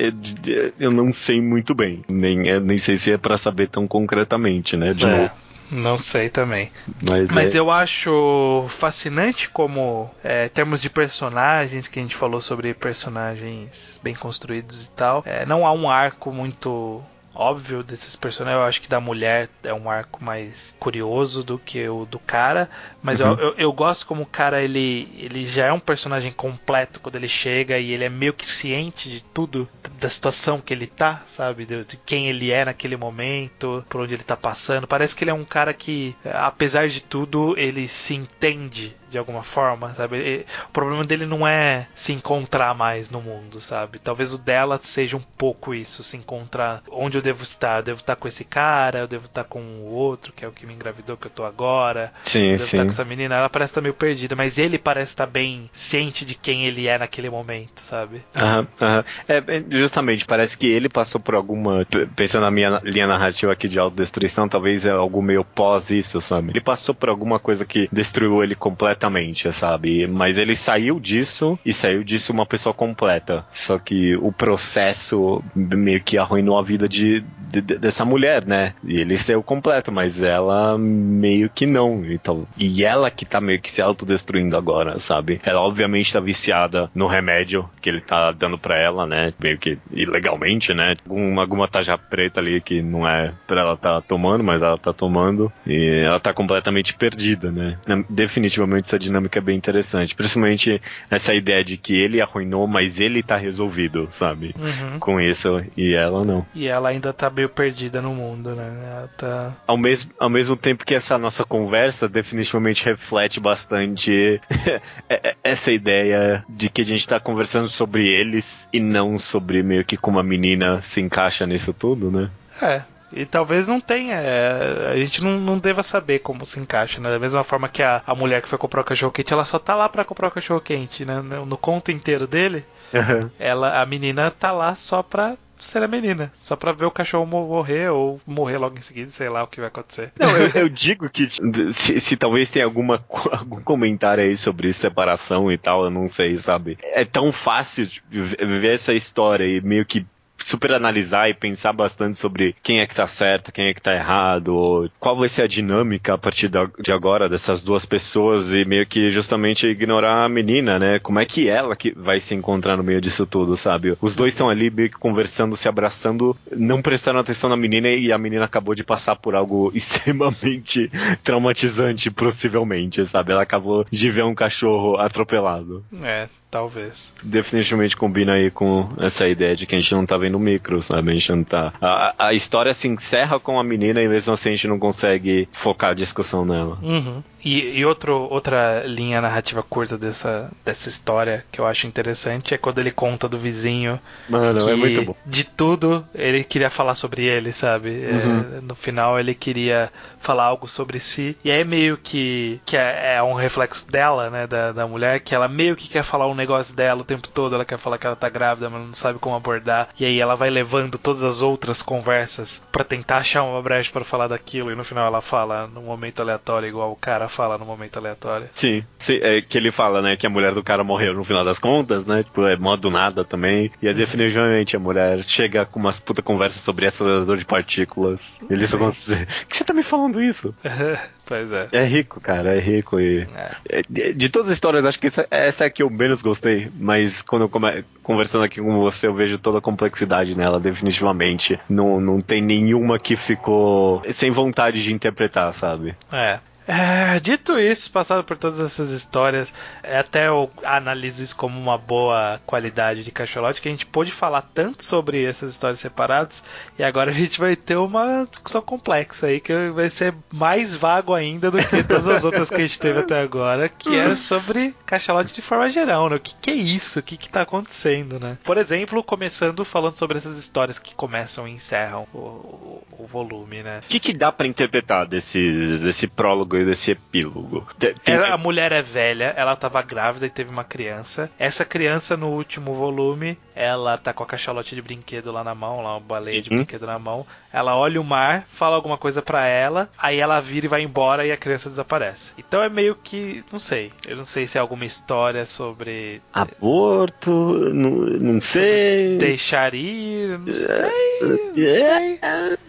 [0.79, 2.03] eu não sei muito bem.
[2.07, 4.93] Nem, é, nem sei se é para saber tão concretamente, né?
[4.93, 5.31] De é, novo.
[5.71, 6.71] Não sei também.
[7.09, 7.59] Mas, Mas é...
[7.59, 14.13] eu acho fascinante como, é, termos de personagens, que a gente falou sobre personagens bem
[14.13, 17.01] construídos e tal, é, não há um arco muito
[17.33, 18.61] óbvio desses personagens.
[18.61, 22.69] Eu acho que da mulher é um arco mais curioso do que o do cara.
[23.01, 23.27] Mas uhum.
[23.27, 27.15] eu, eu, eu, gosto como o cara ele, ele já é um personagem completo quando
[27.15, 29.67] ele chega e ele é meio que ciente de tudo,
[29.99, 31.65] da situação que ele tá, sabe?
[31.65, 34.87] De, de quem ele é naquele momento, por onde ele tá passando.
[34.87, 39.43] Parece que ele é um cara que, apesar de tudo, ele se entende de alguma
[39.43, 40.45] forma, sabe?
[40.69, 43.99] O problema dele não é se encontrar mais no mundo, sabe?
[43.99, 47.79] Talvez o dela seja um pouco isso, se encontrar onde eu devo estar.
[47.79, 50.51] Eu devo estar com esse cara, eu devo estar com o outro, que é o
[50.51, 52.13] que me engravidou, que eu tô agora.
[52.23, 52.77] Sim, eu devo sim.
[52.77, 53.35] estar com essa menina.
[53.35, 56.97] Ela parece estar meio perdida, mas ele parece estar bem ciente de quem ele é
[56.97, 58.23] naquele momento, sabe?
[58.33, 59.05] Aham, aham.
[59.27, 61.85] É, justamente, parece que ele passou por alguma.
[62.15, 66.51] Pensando na minha linha narrativa aqui de autodestruição, talvez é algo meio pós isso, sabe?
[66.51, 70.05] Ele passou por alguma coisa que destruiu ele completamente completamente, sabe?
[70.05, 73.45] Mas ele saiu disso e saiu disso uma pessoa completa.
[73.51, 78.73] Só que o processo meio que arruinou a vida de, de dessa mulher, né?
[78.83, 82.05] E ele saiu completo, mas ela meio que não.
[82.05, 85.41] Então, e ela que tá meio que se autodestruindo agora, sabe?
[85.43, 89.33] Ela obviamente tá viciada no remédio que ele tá dando para ela, né?
[89.41, 90.95] Meio que ilegalmente, né?
[91.07, 94.93] Alguma, alguma taja preta ali que não é pra ela tá tomando, mas ela tá
[94.93, 95.51] tomando.
[95.65, 97.77] E ela tá completamente perdida, né?
[98.09, 100.13] Definitivamente essa dinâmica é bem interessante.
[100.13, 104.53] Principalmente essa ideia de que ele arruinou, mas ele tá resolvido, sabe?
[104.59, 104.99] Uhum.
[104.99, 105.63] Com isso.
[105.77, 106.45] E ela não.
[106.53, 108.67] E ela ainda tá meio perdida no mundo, né?
[108.83, 109.55] Ela tá.
[109.65, 114.41] Ao mesmo, ao mesmo tempo que essa nossa conversa definitivamente reflete bastante
[115.43, 119.95] essa ideia de que a gente tá conversando sobre eles e não sobre meio que
[119.95, 122.29] como a menina se encaixa nisso tudo, né?
[122.61, 122.81] É,
[123.13, 124.15] e talvez não tenha.
[124.15, 127.09] É, a gente não, não deva saber como se encaixa, né?
[127.09, 129.59] Da mesma forma que a, a mulher que foi comprar o cachorro quente, ela só
[129.59, 131.21] tá lá para comprar o cachorro quente, né?
[131.21, 133.29] No, no conto inteiro dele, uhum.
[133.39, 135.35] ela, a menina tá lá só pra
[135.65, 139.29] ser a menina, só pra ver o cachorro morrer ou morrer logo em seguida, sei
[139.29, 140.11] lá o que vai acontecer.
[140.19, 141.27] Não, eu, eu digo que
[141.71, 146.37] se, se, talvez tenha alguma, algum comentário aí sobre separação e tal, eu não sei,
[146.37, 146.77] sabe?
[146.81, 150.05] É tão fácil ver essa história e meio que
[150.43, 153.93] super analisar e pensar bastante sobre quem é que tá certo, quem é que tá
[153.93, 158.85] errado, qual vai ser a dinâmica a partir de agora dessas duas pessoas e meio
[158.85, 160.99] que justamente ignorar a menina, né?
[160.99, 163.95] Como é que ela que vai se encontrar no meio disso tudo, sabe?
[164.01, 168.11] Os dois estão ali meio que conversando, se abraçando, não prestando atenção na menina e
[168.11, 170.91] a menina acabou de passar por algo extremamente
[171.23, 173.31] traumatizante, possivelmente, sabe?
[173.31, 175.83] Ela acabou de ver um cachorro atropelado.
[176.03, 177.13] É, Talvez.
[177.23, 181.11] Definitivamente combina aí com essa ideia de que a gente não tá vendo micro, sabe?
[181.11, 181.71] A gente não tá.
[181.81, 185.47] A, a história se encerra com a menina e mesmo assim a gente não consegue
[185.53, 186.77] focar a discussão nela.
[186.81, 187.23] Uhum.
[187.43, 192.57] E, e outro, outra linha narrativa curta dessa, dessa história que eu acho interessante é
[192.57, 193.99] quando ele conta do vizinho.
[194.29, 195.15] Mano, é muito bom.
[195.25, 197.89] De tudo, ele queria falar sobre ele, sabe?
[197.89, 198.57] Uhum.
[198.57, 201.35] É, no final, ele queria falar algo sobre si.
[201.43, 204.47] E aí, meio que, que é, é, um reflexo dela, né?
[204.47, 207.55] Da, da mulher, que ela meio que quer falar um negócio dela o tempo todo.
[207.55, 209.89] Ela quer falar que ela tá grávida, mas não sabe como abordar.
[209.99, 214.05] E aí, ela vai levando todas as outras conversas para tentar achar uma brecha para
[214.05, 214.71] falar daquilo.
[214.71, 218.49] E no final, ela fala num momento aleatório, igual o cara fala no momento aleatório.
[218.53, 221.43] Sim, sim é que ele fala, né, que a mulher do cara morreu no final
[221.43, 222.23] das contas, né?
[222.23, 223.71] Tipo, é modo nada também.
[223.81, 228.39] E é definitivamente a mulher chega com umas puta conversas sobre acelerador de partículas.
[228.49, 230.53] Ele só consegue dizer, que você tá me falando isso?
[231.25, 231.69] pois é.
[231.71, 233.27] É rico, cara, é rico e...
[233.35, 233.55] É.
[233.69, 233.83] é.
[233.89, 236.69] De, de, todas as histórias, acho que essa, essa é a que eu menos gostei,
[236.77, 241.59] mas quando eu come, conversando aqui com você, eu vejo toda a complexidade nela, definitivamente.
[241.69, 245.95] Não, não tem nenhuma que ficou sem vontade de interpretar, sabe?
[246.11, 246.39] É.
[246.67, 249.53] É, dito isso, passado por todas essas histórias,
[249.83, 254.11] é, até eu analiso isso como uma boa qualidade de cacholote, que a gente pôde
[254.11, 256.43] falar tanto sobre essas histórias separadas,
[256.77, 261.13] e agora a gente vai ter uma discussão complexa aí, que vai ser mais vago
[261.13, 264.75] ainda do que todas as outras que a gente teve até agora, que é sobre
[264.85, 266.15] cachalote de forma geral, né?
[266.17, 266.99] O que, que é isso?
[266.99, 268.37] O que, que tá acontecendo, né?
[268.43, 273.63] Por exemplo, começando falando sobre essas histórias que começam e encerram o, o, o volume,
[273.63, 273.79] né?
[273.83, 276.50] O que, que dá para interpretar desse, desse prólogo?
[276.57, 277.67] E desse epílogo.
[277.77, 278.15] Tem...
[278.15, 281.29] a mulher é velha, ela tava grávida e teve uma criança.
[281.37, 285.81] Essa criança, no último volume, ela tá com a cachalote de brinquedo lá na mão,
[285.81, 286.41] lá uma baleia Sim.
[286.41, 287.25] de brinquedo na mão.
[287.51, 291.25] Ela olha o mar, fala alguma coisa para ela, aí ela vira e vai embora
[291.25, 292.33] e a criança desaparece.
[292.37, 297.31] Então é meio que, não sei, eu não sei se é alguma história sobre aborto,
[297.31, 299.17] não, não sei.
[299.17, 300.91] Deixar ir, não sei.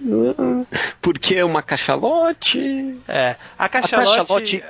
[0.01, 0.83] Não sei.
[1.01, 2.99] Porque é uma cachalote.
[3.09, 4.08] É, a cachalote.
[4.08, 4.64] A cachalote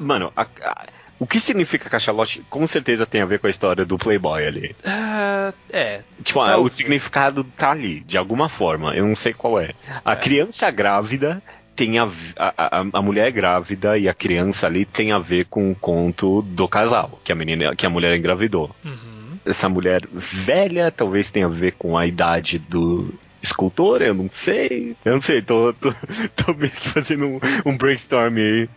[0.00, 0.86] mano, a, a,
[1.18, 4.76] o que significa cachalote com certeza tem a ver com a história do Playboy ali.
[4.84, 6.00] Uh, é.
[6.22, 8.94] Tipo, o significado tá ali, de alguma forma.
[8.94, 9.70] Eu não sei qual é.
[10.04, 10.16] A é.
[10.16, 11.42] criança grávida
[11.74, 15.74] tem a, a, a, mulher grávida e a criança ali tem a ver com o
[15.76, 18.74] conto do casal, que a menina, que a mulher engravidou.
[18.84, 19.38] Uhum.
[19.46, 24.96] Essa mulher velha talvez tenha a ver com a idade do, escultor, eu não sei.
[25.04, 25.92] Eu não sei, tô, tô,
[26.36, 28.68] tô meio que fazendo um, um brainstorm aí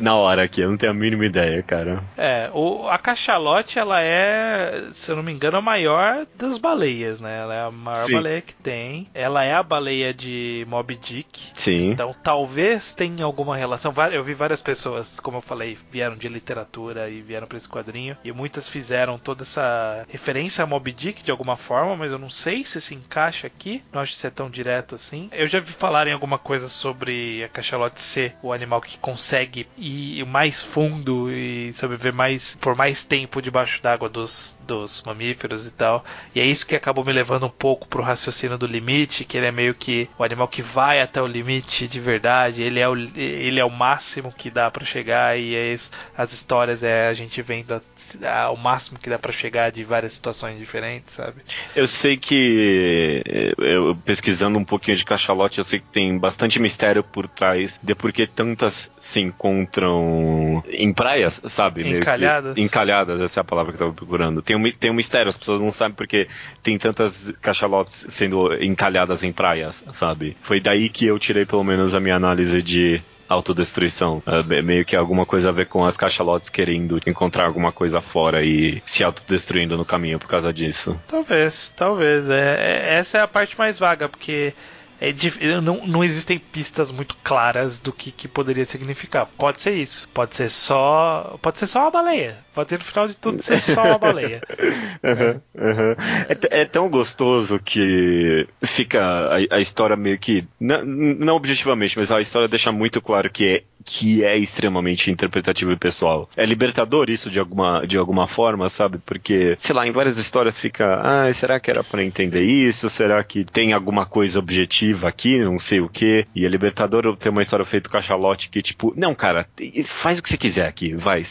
[0.00, 2.02] na hora aqui, eu não tenho a mínima ideia, cara.
[2.16, 7.20] É, o, a cachalote, ela é, se eu não me engano, a maior das baleias,
[7.20, 7.38] né?
[7.38, 8.12] Ela é a maior Sim.
[8.14, 9.08] baleia que tem.
[9.14, 11.52] Ela é a baleia de Moby Dick.
[11.54, 11.90] Sim.
[11.90, 13.92] Então talvez tenha alguma relação.
[14.12, 18.16] Eu vi várias pessoas, como eu falei, vieram de literatura e vieram para esse quadrinho.
[18.24, 22.30] E muitas fizeram toda essa referência a Moby Dick de alguma forma, mas eu não
[22.30, 23.82] sei se se encaixa aqui.
[23.92, 25.28] Nós ser tão direto assim.
[25.32, 29.66] Eu já vi falar em alguma coisa sobre a cachalote ser o animal que consegue
[29.76, 35.70] ir mais fundo e sobreviver mais por mais tempo debaixo d'água dos, dos mamíferos e
[35.70, 36.04] tal.
[36.34, 39.46] E é isso que acabou me levando um pouco pro raciocínio do limite, que ele
[39.46, 42.96] é meio que o animal que vai até o limite de verdade, ele é o,
[42.96, 45.76] ele é o máximo que dá para chegar e é
[46.16, 47.80] as histórias é a gente vendo a,
[48.28, 51.42] a, o máximo que dá para chegar de várias situações diferentes, sabe?
[51.74, 53.22] Eu sei que
[53.58, 57.94] eu pesquisando um pouquinho de cachalote, eu sei que tem bastante mistério por trás de
[57.94, 61.88] por que tantas se encontram em praias, sabe?
[61.88, 62.54] Encalhadas.
[62.54, 64.42] Que, encalhadas, essa é a palavra que eu tava procurando.
[64.42, 66.28] Tem um, tem um mistério, as pessoas não sabem porque
[66.62, 70.36] tem tantas cachalotes sendo encalhadas em praias, sabe?
[70.42, 74.22] Foi daí que eu tirei pelo menos a minha análise de autodestruição.
[74.50, 78.44] É meio que alguma coisa a ver com as cachalotes querendo encontrar alguma coisa fora
[78.44, 80.98] e se autodestruindo no caminho por causa disso.
[81.06, 82.28] Talvez, talvez.
[82.28, 84.52] É, é, essa é a parte mais vaga, porque
[85.00, 89.26] é, não, não existem pistas muito claras do que, que poderia significar.
[89.26, 90.06] Pode ser isso.
[90.10, 91.38] Pode ser só.
[91.40, 92.36] Pode ser só uma baleia.
[92.54, 94.42] Pode ser no final de tudo ser só uma baleia.
[95.02, 95.96] uhum, uhum.
[96.28, 100.46] É, é, tão gostoso que fica a, a história meio que.
[100.60, 105.72] Não, não objetivamente, mas a história deixa muito claro que é que é extremamente interpretativo
[105.72, 106.28] e pessoal.
[106.36, 108.98] É libertador isso de alguma, de alguma forma, sabe?
[108.98, 112.88] Porque, sei lá, em várias histórias fica, ah, será que era para entender isso?
[112.90, 115.38] Será que tem alguma coisa objetiva aqui?
[115.38, 116.26] Não sei o que.
[116.34, 119.46] E é libertador ter uma história feita com cachalote que, tipo, não, cara,
[119.84, 121.22] faz o que você quiser aqui, vai.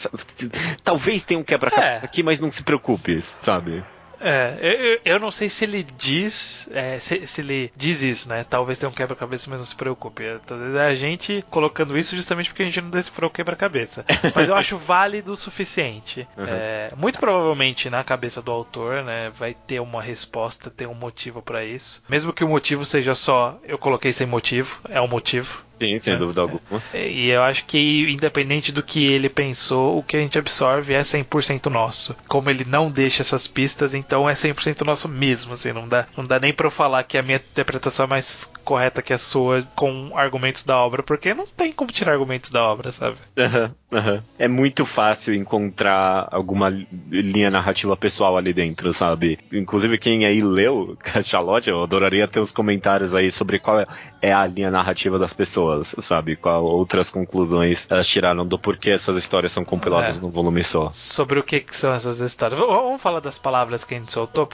[0.82, 2.04] Talvez tenha um quebra-cabeça é.
[2.04, 3.82] aqui, mas não se preocupe, sabe?
[4.20, 4.58] É,
[5.04, 8.44] eu, eu, não sei se ele diz, é, se, se, ele diz isso, né?
[8.48, 10.24] Talvez tenha um quebra-cabeça, mas não se preocupe.
[10.46, 14.04] Talvez é a gente colocando isso justamente porque a gente não decifrou o quebra-cabeça.
[14.34, 16.28] Mas eu acho válido o suficiente.
[16.36, 16.44] Uhum.
[16.46, 21.40] É, muito provavelmente na cabeça do autor, né, vai ter uma resposta, ter um motivo
[21.40, 22.02] para isso.
[22.08, 25.62] Mesmo que o motivo seja só eu coloquei sem motivo, é um motivo.
[25.80, 26.16] Sim, sem é.
[26.16, 26.60] dúvida alguma.
[26.94, 31.00] E eu acho que, independente do que ele pensou, o que a gente absorve é
[31.00, 32.14] 100% nosso.
[32.28, 35.54] Como ele não deixa essas pistas, então é 100% nosso mesmo.
[35.54, 38.50] Assim, não, dá, não dá nem pra eu falar que a minha interpretação é mais
[38.62, 42.62] correta que a sua com argumentos da obra, porque não tem como tirar argumentos da
[42.62, 43.16] obra, sabe?
[43.36, 44.22] Uhum, uhum.
[44.38, 46.68] É muito fácil encontrar alguma
[47.10, 49.38] linha narrativa pessoal ali dentro, sabe?
[49.52, 53.84] Inclusive, quem aí leu Cachalote, eu adoraria ter os comentários aí sobre qual
[54.20, 56.36] é a linha narrativa das pessoas pessoas, sabe?
[56.36, 60.20] Qual outras conclusões elas tiraram do porquê essas histórias são compiladas é.
[60.20, 60.90] num volume só.
[60.90, 62.58] Sobre o que, que, são essas histórias.
[62.58, 64.48] Vamos falar das palavras que a gente soltou.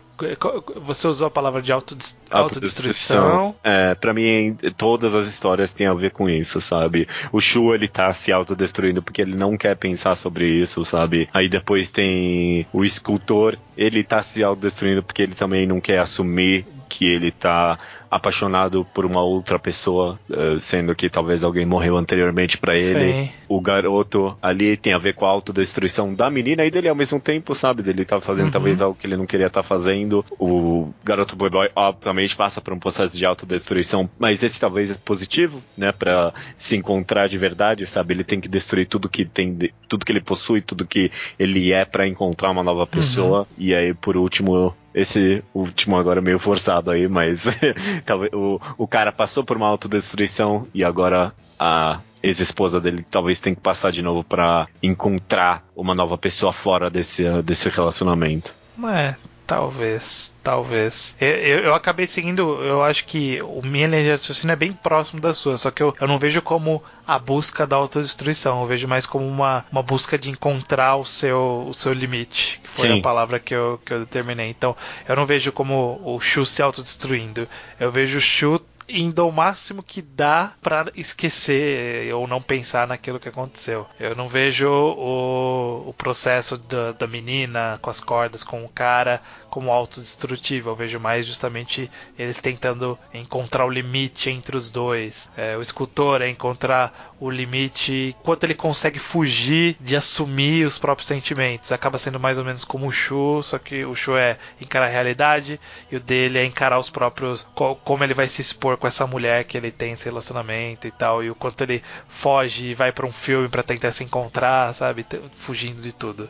[0.82, 2.16] Você usou a palavra de autodest...
[2.30, 3.54] autodestruição.
[3.62, 7.08] É, pra mim, todas as histórias têm a ver com isso, sabe?
[7.32, 11.28] O Shu, ele tá se autodestruindo porque ele não quer pensar sobre isso, sabe?
[11.32, 16.66] Aí depois tem o escultor, ele tá se autodestruindo porque ele também não quer assumir
[16.88, 17.78] que ele tá
[18.10, 23.12] apaixonado por uma outra pessoa, eh, sendo que talvez alguém morreu anteriormente para ele.
[23.12, 23.30] Sim.
[23.48, 27.20] O garoto ali tem a ver com a autodestruição da menina e dele ao mesmo
[27.20, 27.82] tempo, sabe?
[27.82, 28.52] Dele tá fazendo uhum.
[28.52, 30.24] talvez algo que ele não queria estar tá fazendo.
[30.38, 35.62] O garoto playboy obviamente passa por um processo de autodestruição, mas esse talvez é positivo,
[35.76, 38.14] né, para se encontrar de verdade, sabe?
[38.14, 39.56] Ele tem que destruir tudo que tem,
[39.88, 43.40] tudo que ele possui, tudo que ele é para encontrar uma nova pessoa.
[43.40, 43.46] Uhum.
[43.58, 47.44] E aí por último esse último agora meio forçado aí, mas
[48.32, 53.62] o, o cara passou por uma autodestruição e agora a ex-esposa dele talvez tenha que
[53.62, 58.54] passar de novo para encontrar uma nova pessoa fora desse, desse relacionamento.
[58.92, 59.14] É,
[59.46, 61.14] Talvez, talvez.
[61.20, 64.72] Eu, eu, eu, acabei seguindo, eu acho que o minha linha de raciocínio é bem
[64.72, 68.66] próximo da sua, só que eu, eu não vejo como a busca da autodestruição, eu
[68.66, 72.88] vejo mais como uma, uma busca de encontrar o seu, o seu limite, que foi
[72.88, 72.98] Sim.
[72.98, 74.50] a palavra que eu, que eu determinei.
[74.50, 74.76] Então,
[75.08, 77.46] eu não vejo como o Shu se autodestruindo,
[77.78, 83.18] eu vejo o Shu indo ao máximo que dá para esquecer ou não pensar naquilo
[83.18, 83.86] que aconteceu.
[83.98, 89.20] Eu não vejo o, o processo da, da menina com as cordas, com o cara,
[89.50, 90.70] como autodestrutivo.
[90.70, 95.30] Eu vejo mais justamente eles tentando encontrar o limite entre os dois.
[95.36, 101.08] É, o escultor é encontrar o limite, quanto ele consegue fugir de assumir os próprios
[101.08, 101.72] sentimentos.
[101.72, 104.90] Acaba sendo mais ou menos como o Shu, só que o Shu é encarar a
[104.90, 105.58] realidade
[105.90, 107.48] e o dele é encarar os próprios.
[107.84, 111.22] como ele vai se expor com essa mulher que ele tem esse relacionamento e tal,
[111.22, 115.06] e o quanto ele foge e vai para um filme para tentar se encontrar, sabe?
[115.36, 116.28] Fugindo de tudo.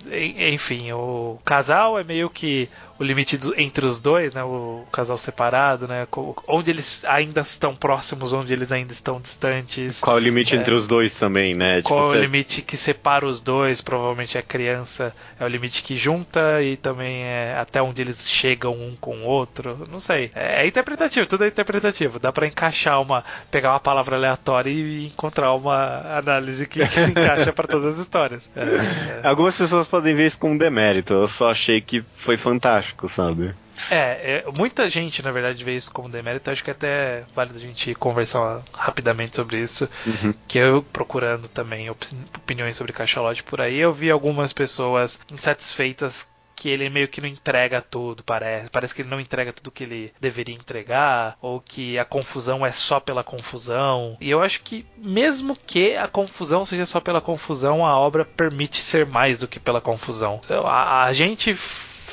[0.53, 2.69] Enfim, o casal é meio que
[2.99, 4.43] o limite do, entre os dois, né?
[4.43, 6.07] O, o, casal separado, né?
[6.47, 10.01] Onde eles ainda estão próximos, onde eles ainda estão distantes.
[10.01, 11.77] Qual o limite é, entre os dois também, né?
[11.79, 12.17] Tipo, qual você...
[12.17, 13.81] o limite que separa os dois?
[13.81, 18.73] Provavelmente é criança, é o limite que junta e também é até onde eles chegam
[18.73, 19.87] um com o outro.
[19.91, 20.31] Não sei.
[20.35, 22.19] É, é interpretativo, tudo é interpretativo.
[22.19, 27.11] Dá para encaixar uma, pegar uma palavra aleatória e encontrar uma análise que, que se
[27.11, 28.51] encaixa para todas as histórias.
[28.57, 29.21] É.
[29.27, 31.15] Algumas pessoas podem ver isso como demérito.
[31.15, 33.55] Eu só achei que foi fantástico, sabe?
[33.91, 36.51] É, é, muita gente, na verdade, vê isso como demérito.
[36.51, 39.89] Acho que é até válido a gente conversar rapidamente sobre isso.
[40.07, 40.35] Uhum.
[40.49, 46.71] Que eu procurando também opiniões sobre Cachalote por aí, eu vi algumas pessoas insatisfeitas que
[46.71, 48.71] ele meio que não entrega tudo, parece.
[48.71, 52.73] Parece que ele não entrega tudo que ele deveria entregar, ou que a confusão é
[52.73, 54.17] só pela confusão.
[54.19, 58.81] E eu acho que, mesmo que a confusão seja só pela confusão, a obra permite
[58.81, 60.41] ser mais do que pela confusão.
[60.65, 61.55] A, a gente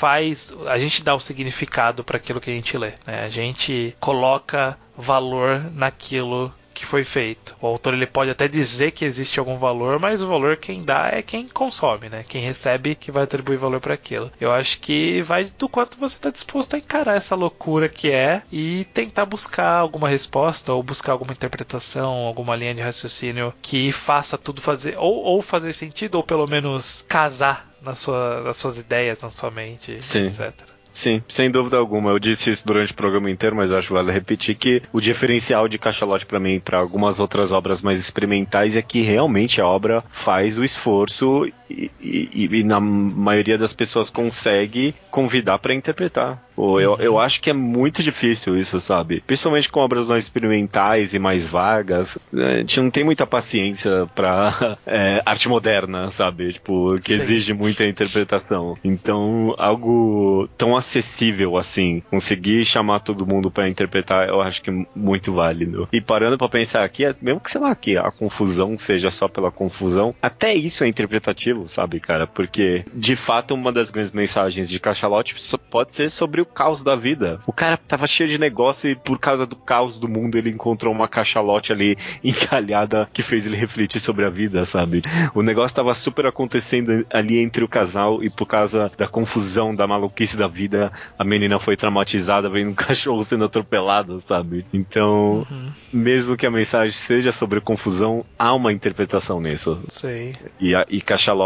[0.03, 2.91] faz, a gente dá o significado para aquilo que a gente lê.
[3.07, 3.23] Né?
[3.23, 7.55] A gente coloca valor naquilo que foi feito.
[7.61, 11.09] O autor ele pode até dizer que existe algum valor, mas o valor quem dá
[11.11, 12.25] é quem consome, né?
[12.27, 14.31] Quem recebe que vai atribuir valor para aquilo.
[14.39, 18.41] Eu acho que vai do quanto você está disposto a encarar essa loucura que é
[18.51, 24.37] e tentar buscar alguma resposta ou buscar alguma interpretação, alguma linha de raciocínio que faça
[24.37, 29.19] tudo fazer ou, ou fazer sentido ou pelo menos casar na sua, nas suas ideias,
[29.21, 30.23] na sua mente, Sim.
[30.23, 30.53] etc.
[30.93, 32.11] Sim, sem dúvida alguma.
[32.11, 35.67] Eu disse isso durante o programa inteiro, mas acho que vale repetir que o diferencial
[35.67, 40.03] de Cachalote para mim, para algumas outras obras mais experimentais, é que realmente a obra
[40.11, 46.41] faz o esforço e, e, e na maioria das pessoas consegue convidar para interpretar.
[46.55, 49.23] Pô, eu, eu acho que é muito difícil isso, sabe?
[49.25, 52.29] Principalmente com obras mais experimentais e mais vagas.
[52.31, 52.53] Né?
[52.53, 56.53] A gente não tem muita paciência pra é, arte moderna, sabe?
[56.53, 57.21] Tipo, que Sim.
[57.21, 58.77] exige muita interpretação.
[58.83, 64.85] Então, algo tão acessível assim, conseguir chamar todo mundo para interpretar, eu acho que é
[64.95, 65.87] muito válido.
[65.91, 69.27] E parando para pensar aqui, é, mesmo que sei lá, que a confusão seja só
[69.27, 72.27] pela confusão, até isso é interpretativo, sabe, cara?
[72.27, 75.35] Porque, de fato, uma das grandes mensagens de Cachalote
[75.69, 77.39] pode ser sobre o caos da vida.
[77.47, 80.93] O cara tava cheio de negócio e por causa do caos do mundo ele encontrou
[80.93, 85.01] uma cachalote ali encalhada que fez ele refletir sobre a vida, sabe?
[85.33, 89.87] O negócio tava super acontecendo ali entre o casal e por causa da confusão, da
[89.87, 94.65] maluquice da vida, a menina foi traumatizada vendo um cachorro sendo atropelado, sabe?
[94.73, 95.71] Então, uhum.
[95.91, 99.81] mesmo que a mensagem seja sobre confusão, há uma interpretação nisso.
[99.87, 100.35] Sei.
[100.59, 101.42] E, a, e Cachalote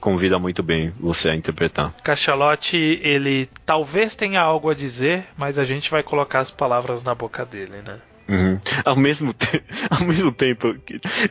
[0.00, 1.94] convida muito bem você a interpretar.
[2.02, 7.14] Cachalote, ele talvez tenha algo a dizer, mas a gente vai colocar as palavras na
[7.14, 7.98] boca dele, né?
[8.30, 8.60] Uhum.
[8.84, 9.34] Ao, mesmo
[9.90, 10.76] ao mesmo tempo,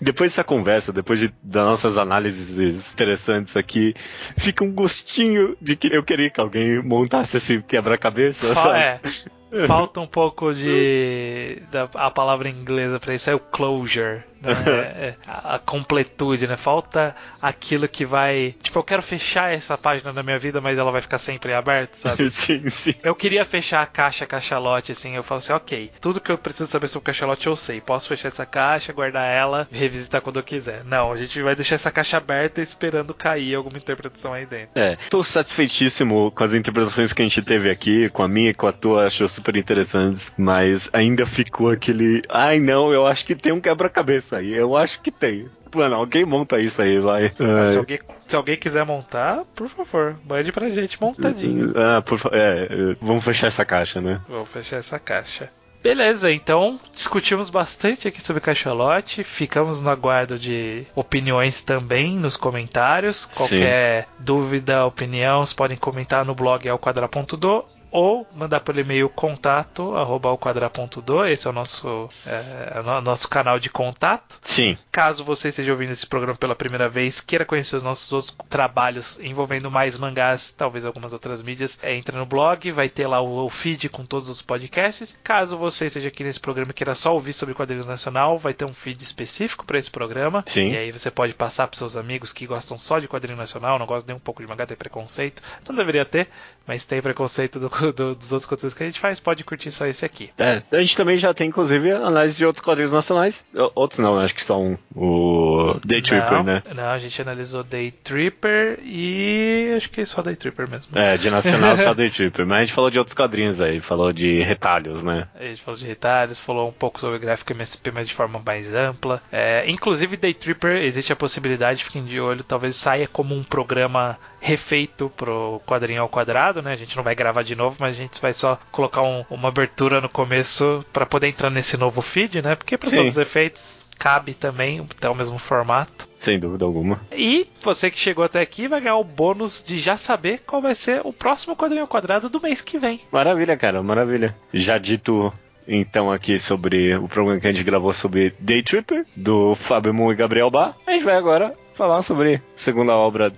[0.02, 3.94] depois dessa conversa, depois de, das nossas análises interessantes aqui,
[4.38, 8.48] fica um gostinho de que eu queria que alguém montasse esse quebra-cabeça.
[8.76, 9.00] É,
[9.66, 11.62] falta um pouco de.
[11.72, 14.24] Da, a palavra inglesa para isso é o closure.
[14.42, 15.16] Né?
[15.28, 16.58] A, a, completude, né?
[16.58, 18.56] Falta aquilo que vai.
[18.62, 21.98] Tipo, eu quero fechar essa página da minha vida, mas ela vai ficar sempre aberta,
[21.98, 22.30] sabe?
[22.32, 22.94] sim, sim.
[23.04, 25.16] Eu queria fechar a caixa cachalote, assim.
[25.16, 27.82] Eu falo assim, ok, tudo que eu preciso saber sobre o cachalote eu sei.
[27.82, 30.84] Posso fechar essa caixa, guardar ela, revisitar quando eu quiser.
[30.86, 34.72] Não, a gente vai deixar essa caixa aberta esperando cair alguma interpretação aí dentro.
[34.76, 38.54] É, tô satisfeitíssimo com as interpretações que a gente teve aqui, com a minha e
[38.54, 42.22] com a tua, acho super interessantes, mas ainda ficou aquele.
[42.30, 44.54] Ai não, eu acho que tem um quebra-cabeça isso aí.
[44.54, 45.50] Eu acho que tem.
[45.74, 47.32] Mano, alguém monta isso aí, vai.
[47.40, 51.74] Ah, se, alguém, se alguém quiser montar, por favor, mande pra gente montadinho.
[51.76, 54.22] Ah, por é, vamos fechar essa caixa, né?
[54.28, 55.52] Vamos fechar essa caixa.
[55.82, 59.24] Beleza, então discutimos bastante aqui sobre Cachalote.
[59.24, 63.26] Ficamos no aguardo de opiniões também nos comentários.
[63.26, 64.10] Qualquer Sim.
[64.20, 71.26] dúvida, opinião, vocês podem comentar no blog alquadra.do ou mandar pelo e-mail contato arroba quadra.do,
[71.26, 74.40] esse é o nosso, é, é o nosso canal de contato.
[74.42, 74.78] Sim.
[74.92, 79.20] Caso você esteja ouvindo esse programa pela primeira vez, queira conhecer os nossos outros trabalhos
[79.22, 83.46] envolvendo mais mangás, talvez algumas outras mídias, é, entra no blog, vai ter lá o,
[83.46, 85.18] o, feed com todos os podcasts.
[85.24, 88.66] Caso você esteja aqui nesse programa e queira só ouvir sobre quadrinhos nacional, vai ter
[88.66, 90.44] um feed específico para esse programa.
[90.48, 90.72] Sim.
[90.72, 93.86] E aí você pode passar para seus amigos que gostam só de quadrinho nacional, não
[93.86, 95.42] gostam nem um pouco de mangá, tem preconceito.
[95.68, 96.30] Não deveria ter,
[96.70, 99.88] mas tem preconceito do do, dos outros conteúdos que a gente faz, pode curtir só
[99.88, 100.30] esse aqui.
[100.38, 103.44] É, a gente também já tem, inclusive, análise de outros quadrinhos nacionais.
[103.74, 106.64] Outros não, acho que são o Day Tripper, não, né?
[106.76, 110.96] Não, a gente analisou Day Tripper e acho que só Day Tripper mesmo.
[110.96, 112.46] É, de nacional só Day Tripper.
[112.46, 115.28] Mas a gente falou de outros quadrinhos aí, falou de retalhos, né?
[115.34, 118.72] A gente falou de retalhos, falou um pouco sobre gráfico MSP, mas de forma mais
[118.72, 119.24] ampla.
[119.32, 124.20] É, inclusive, Day Tripper, existe a possibilidade, fiquem de olho, talvez saia como um programa
[124.40, 126.74] refeito pro quadrinho ao quadrado, né?
[126.74, 129.50] A gente não vai gravar de novo, mas a gente vai só colocar um, uma
[129.50, 132.56] abertura no começo para poder entrar nesse novo feed, né?
[132.56, 136.08] Porque para todos os efeitos cabe também, até o mesmo formato.
[136.18, 137.02] Sem dúvida alguma.
[137.12, 140.74] E você que chegou até aqui vai ganhar o bônus de já saber qual vai
[140.74, 143.02] ser o próximo quadrinho ao quadrado do mês que vem.
[143.12, 144.36] Maravilha, cara, maravilha.
[144.54, 145.34] Já dito
[145.68, 150.12] então aqui sobre o programa que a gente gravou sobre Day Tripper, do Fábio Moon
[150.12, 150.76] e Gabriel Bar.
[150.88, 153.32] A gente vai agora falar sobre a segunda obra,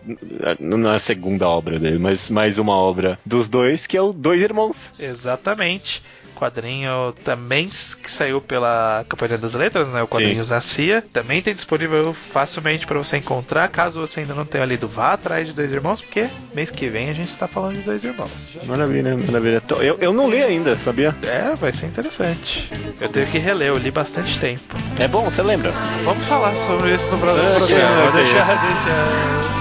[0.60, 4.12] não é a segunda obra dele, mas mais uma obra dos dois, que é o
[4.12, 4.96] Dois Irmãos.
[5.00, 6.02] Exatamente
[6.42, 10.02] quadrinho também que saiu pela Companhia das Letras, né?
[10.02, 10.54] O Quadrinhos Sim.
[10.54, 11.04] da CIA.
[11.14, 13.68] Também tem disponível facilmente para você encontrar.
[13.68, 17.12] Caso você ainda não tenha lido, vá atrás de Dois Irmãos, porque mês que vem
[17.12, 18.58] a gente está falando de Dois Irmãos.
[18.66, 19.62] Maravilha, maravilha.
[19.82, 21.16] Eu, eu não li ainda, sabia?
[21.22, 22.72] É, vai ser interessante.
[23.00, 24.76] Eu tenho que reler, eu li bastante tempo.
[24.97, 25.72] É bom, você lembra?
[26.04, 28.09] Vamos falar sobre isso no próximo é, programa.
[28.09, 29.08] Okay, deixar, deixar,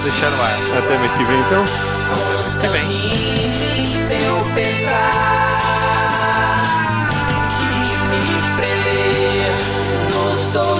[0.03, 0.57] deixar no ar.
[0.79, 1.63] Até mês que vem, então?
[2.15, 2.81] Até mês que vem.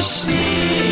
[0.01, 0.90] see.